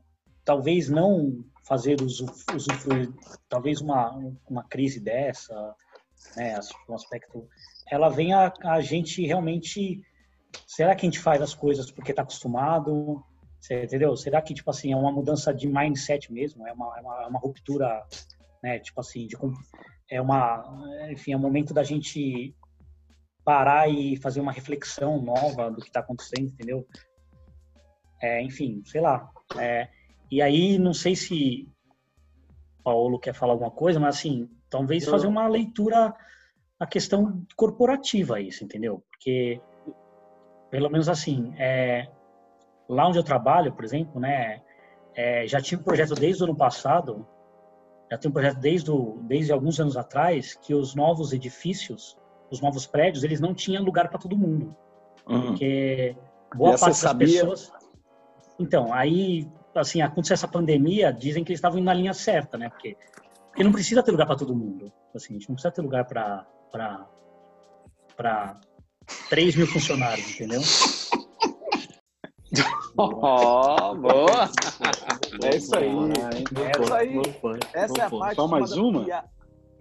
[0.45, 3.11] talvez não fazer usufruir,
[3.49, 4.11] talvez uma,
[4.47, 5.75] uma crise dessa,
[6.37, 6.57] né?
[6.87, 7.47] Um aspecto,
[7.89, 10.01] ela vem a, a gente realmente,
[10.67, 13.23] será que a gente faz as coisas porque está acostumado?
[13.59, 14.15] Você entendeu?
[14.15, 16.67] Será que, tipo assim, é uma mudança de mindset mesmo?
[16.67, 18.05] É uma, é uma, é uma ruptura,
[18.61, 18.77] né?
[18.79, 19.35] Tipo assim, de,
[20.09, 20.63] é uma...
[21.09, 22.55] Enfim, é um momento da gente
[23.43, 26.87] parar e fazer uma reflexão nova do que está acontecendo, entendeu?
[28.21, 29.31] É, enfim, sei lá.
[29.57, 29.87] É,
[30.35, 31.65] e aí, não sei se
[32.83, 36.13] Paulo quer falar alguma coisa, mas assim, talvez fazer uma leitura
[36.77, 39.01] a questão corporativa isso, entendeu?
[39.09, 39.61] Porque
[40.69, 42.09] pelo menos assim, é,
[42.89, 44.61] lá onde eu trabalho, por exemplo, né,
[45.15, 47.25] é, já tinha um projeto desde o ano passado,
[48.11, 52.17] já tem um projeto desde, o, desde alguns anos atrás, que os novos edifícios,
[52.51, 54.75] os novos prédios, eles não tinham lugar para todo mundo.
[55.25, 55.47] Uhum.
[55.47, 56.17] Porque
[56.53, 57.27] boa parte das sabia...
[57.27, 57.71] pessoas...
[58.59, 59.49] Então, aí,
[59.79, 62.69] assim, aconteceu essa pandemia, dizem que eles estavam indo na linha certa, né?
[62.69, 62.97] Porque,
[63.47, 64.91] porque não precisa ter lugar para todo mundo.
[65.13, 66.45] Assim, a gente não precisa ter lugar para
[68.15, 68.59] para
[69.29, 70.61] 3 mil funcionários, entendeu?
[72.97, 74.49] Ó, oh, boa!
[75.43, 75.89] É isso aí.
[75.89, 77.21] É isso aí.
[77.73, 78.35] Essa é a parte.
[78.35, 79.05] Só mais uma?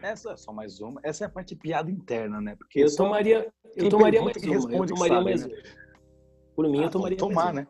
[0.02, 1.00] Essa é só mais uma.
[1.02, 2.56] Essa é a parte de piada interna, né?
[2.56, 4.54] Porque eu tomaria, eu tomaria mais uma.
[4.54, 5.54] Eu tomaria mais né?
[6.56, 7.66] Por mim, eu ah, tomaria tomar, né?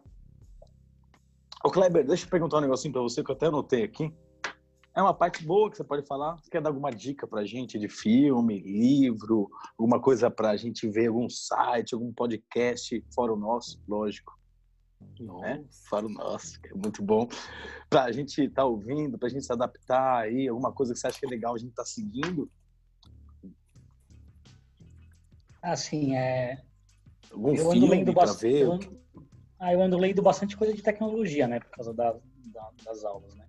[1.65, 4.13] Ô, Kleber, deixa eu perguntar um negocinho pra você que eu até anotei aqui.
[4.95, 6.37] É uma parte boa que você pode falar.
[6.37, 9.49] Você quer dar alguma dica pra gente de filme, livro,
[9.79, 14.39] alguma coisa pra gente ver, algum site, algum podcast, fora o nosso, lógico.
[15.19, 15.65] Né?
[15.89, 17.27] Fora o nosso, que é muito bom.
[17.89, 21.19] Pra gente estar tá ouvindo, pra gente se adaptar aí, alguma coisa que você acha
[21.19, 22.51] que é legal a gente tá seguindo.
[25.63, 26.63] Assim, é.
[27.33, 28.63] Algum eu filme ando lendo bastante.
[28.63, 29.04] Ando...
[29.65, 31.59] Ah, eu ando lendo bastante coisa de tecnologia, né?
[31.59, 33.47] Por causa da, da, das aulas, né?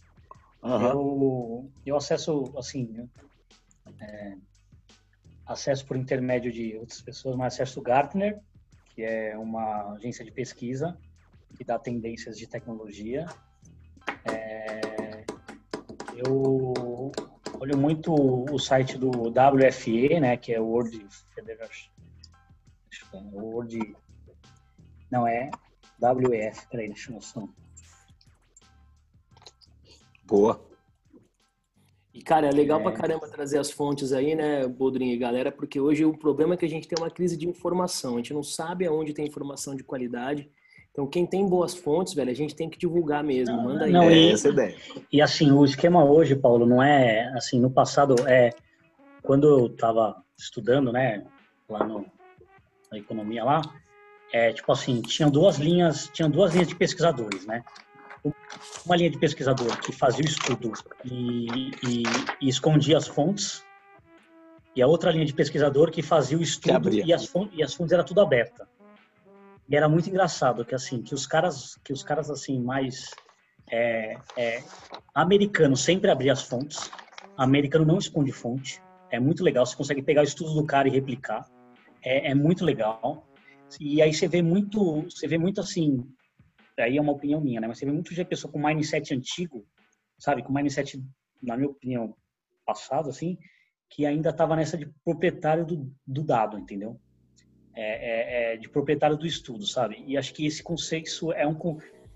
[0.63, 0.87] Uhum.
[0.87, 3.09] Eu, eu acesso, assim,
[3.99, 4.37] é,
[5.45, 8.39] acesso por intermédio de outras pessoas, mas acesso o Gartner,
[8.95, 10.97] que é uma agência de pesquisa
[11.57, 13.25] que dá tendências de tecnologia.
[14.23, 15.25] É,
[16.13, 17.11] eu
[17.59, 21.91] olho muito o site do WFE, né, que é o World Federation.
[23.33, 23.97] World,
[25.11, 25.51] não é
[26.01, 27.43] WF, peraí, deixa eu mostrar.
[30.25, 30.59] Boa.
[32.13, 32.83] E, cara, é legal é.
[32.83, 36.57] pra caramba trazer as fontes aí, né, Bodrinho e galera, porque hoje o problema é
[36.57, 38.13] que a gente tem uma crise de informação.
[38.13, 40.49] A gente não sabe aonde tem informação de qualidade.
[40.91, 43.53] Então, quem tem boas fontes, velho, a gente tem que divulgar mesmo.
[43.53, 43.91] Não, Manda aí.
[43.91, 44.77] Não, e, essa ideia.
[45.11, 48.51] E assim, o esquema hoje, Paulo, não é assim, no passado, é
[49.21, 51.25] quando eu tava estudando, né,
[51.67, 52.05] lá no,
[52.89, 53.61] na economia lá,
[54.33, 57.63] é tipo assim, tinham duas linhas, tinham duas linhas de pesquisadores, né?
[58.85, 60.71] uma linha de pesquisador que fazia o estudo
[61.03, 62.03] e, e,
[62.41, 63.63] e, escondia as fontes,
[64.75, 67.73] e a outra linha de pesquisador que fazia o estudo e as, fontes, e as
[67.73, 68.67] fontes era tudo aberta.
[69.67, 73.11] E era muito engraçado que assim, que os caras, que os caras assim mais
[73.71, 74.63] É, é,
[75.13, 76.91] americano sempre abrir as fontes.
[77.37, 78.79] Americano não esconde fonte.
[79.09, 79.65] É muito legal.
[79.65, 81.47] Você consegue pegar o estudo do cara e replicar.
[82.03, 83.25] É, é muito legal.
[83.79, 86.05] E aí você vê muito, você vê muito assim.
[86.77, 87.67] Aí é uma opinião minha, né?
[87.67, 89.65] Mas você vê muito de pessoa com mindset antigo,
[90.19, 90.43] sabe?
[90.43, 91.01] Com mindset,
[91.41, 92.15] na minha opinião,
[92.65, 93.37] passado, assim,
[93.89, 96.99] que ainda estava nessa de proprietário do, do dado, entendeu?
[97.73, 100.03] É, é, é, de proprietário do estudo, sabe?
[100.07, 101.55] E acho que esse conceito é um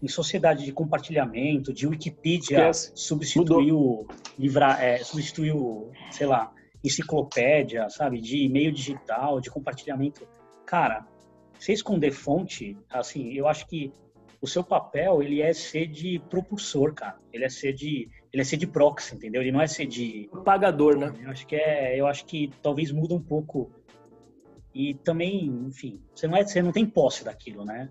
[0.02, 4.08] em sociedade de compartilhamento, de Wikipedia substituiu
[4.38, 6.54] livrar, é, substituiu, sei lá,
[6.84, 8.22] enciclopédia, sabe?
[8.22, 10.26] De e-mail digital, de compartilhamento.
[10.66, 11.06] Cara,
[11.60, 13.92] você esconder fonte, assim, eu acho que
[14.42, 17.20] o seu papel ele é ser de propulsor, cara.
[17.34, 19.42] Ele é ser de ele é ser de proxy, entendeu?
[19.42, 21.14] Ele não é ser de pagador, né?
[21.22, 23.72] Eu acho que é, eu acho que talvez muda um pouco.
[24.74, 27.90] E também, enfim, você não é, você não tem posse daquilo, né?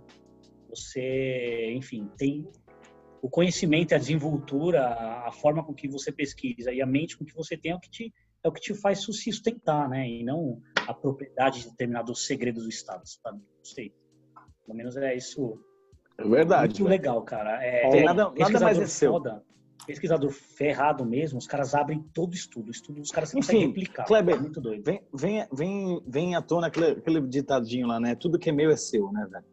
[0.70, 2.48] Você, enfim, tem
[3.20, 4.86] o conhecimento, a desenvoltura,
[5.26, 7.80] a forma com que você pesquisa e a mente com que você tem é o
[7.80, 10.08] que te é o que te faz se sustentar, né?
[10.08, 13.38] E não a propriedade de determinados segredos do Estado, sabe?
[13.38, 13.94] Não sei.
[14.64, 15.60] Pelo menos é isso.
[16.16, 16.80] É verdade.
[16.80, 17.62] Muito legal, cara.
[17.62, 19.12] É, é nada, nada mais é seu.
[19.12, 19.44] Foda,
[19.86, 22.70] pesquisador ferrado mesmo, os caras abrem todo estudo.
[22.70, 24.06] Estudo os caras conseguem replicar.
[24.06, 24.82] Kleber, é muito doido.
[24.82, 28.14] Vem, vem, vem, vem à tona aquele, aquele ditadinho lá, né?
[28.14, 29.44] Tudo que é meu é seu, né, velho?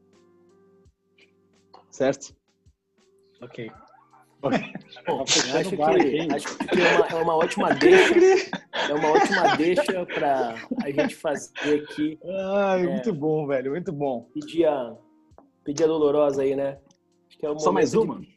[1.92, 2.34] Certo?
[3.42, 3.70] Ok.
[4.42, 8.14] Bom, acho, que, acho que é uma, é uma ótima deixa.
[8.90, 12.20] É uma ótima deixa para a gente fazer aqui.
[12.24, 14.28] Ai, é, muito bom, velho, muito bom.
[14.34, 14.96] Pedir a,
[15.64, 16.78] pedir a dolorosa aí, né?
[17.28, 18.20] Acho que é Só mais uma?
[18.20, 18.30] De...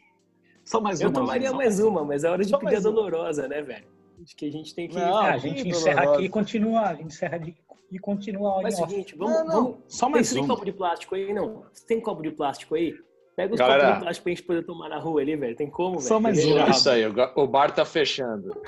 [0.64, 1.18] Só mais eu uma.
[1.18, 3.49] Eu tomaria mais uma, mas é hora de Só pedir a dolorosa, uma.
[3.49, 3.86] né, velho?
[4.22, 4.96] Acho que a gente tem que.
[4.96, 6.16] Não, a gente encerra dolorosa.
[6.16, 6.80] aqui e continua.
[6.80, 7.57] A gente encerra de,
[7.90, 8.62] e continua.
[8.62, 9.34] Mas seguinte, vamos.
[9.34, 9.64] Não, não.
[9.64, 9.78] vamos...
[9.88, 10.46] Só mais tem, uma.
[10.46, 11.32] Tem copo de plástico aí?
[11.32, 11.64] Não.
[11.86, 12.94] Tem copo de plástico aí?
[13.39, 15.55] Pega os Galera, copos de plástico pra gente poder tomar na rua ali, velho.
[15.55, 16.09] Tem como, velho?
[16.09, 16.70] Só mais uma.
[16.70, 18.61] Isso aí, o bar tá fechando.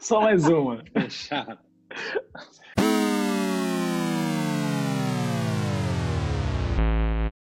[0.00, 0.82] Só mais uma.
[0.90, 1.58] Fechado.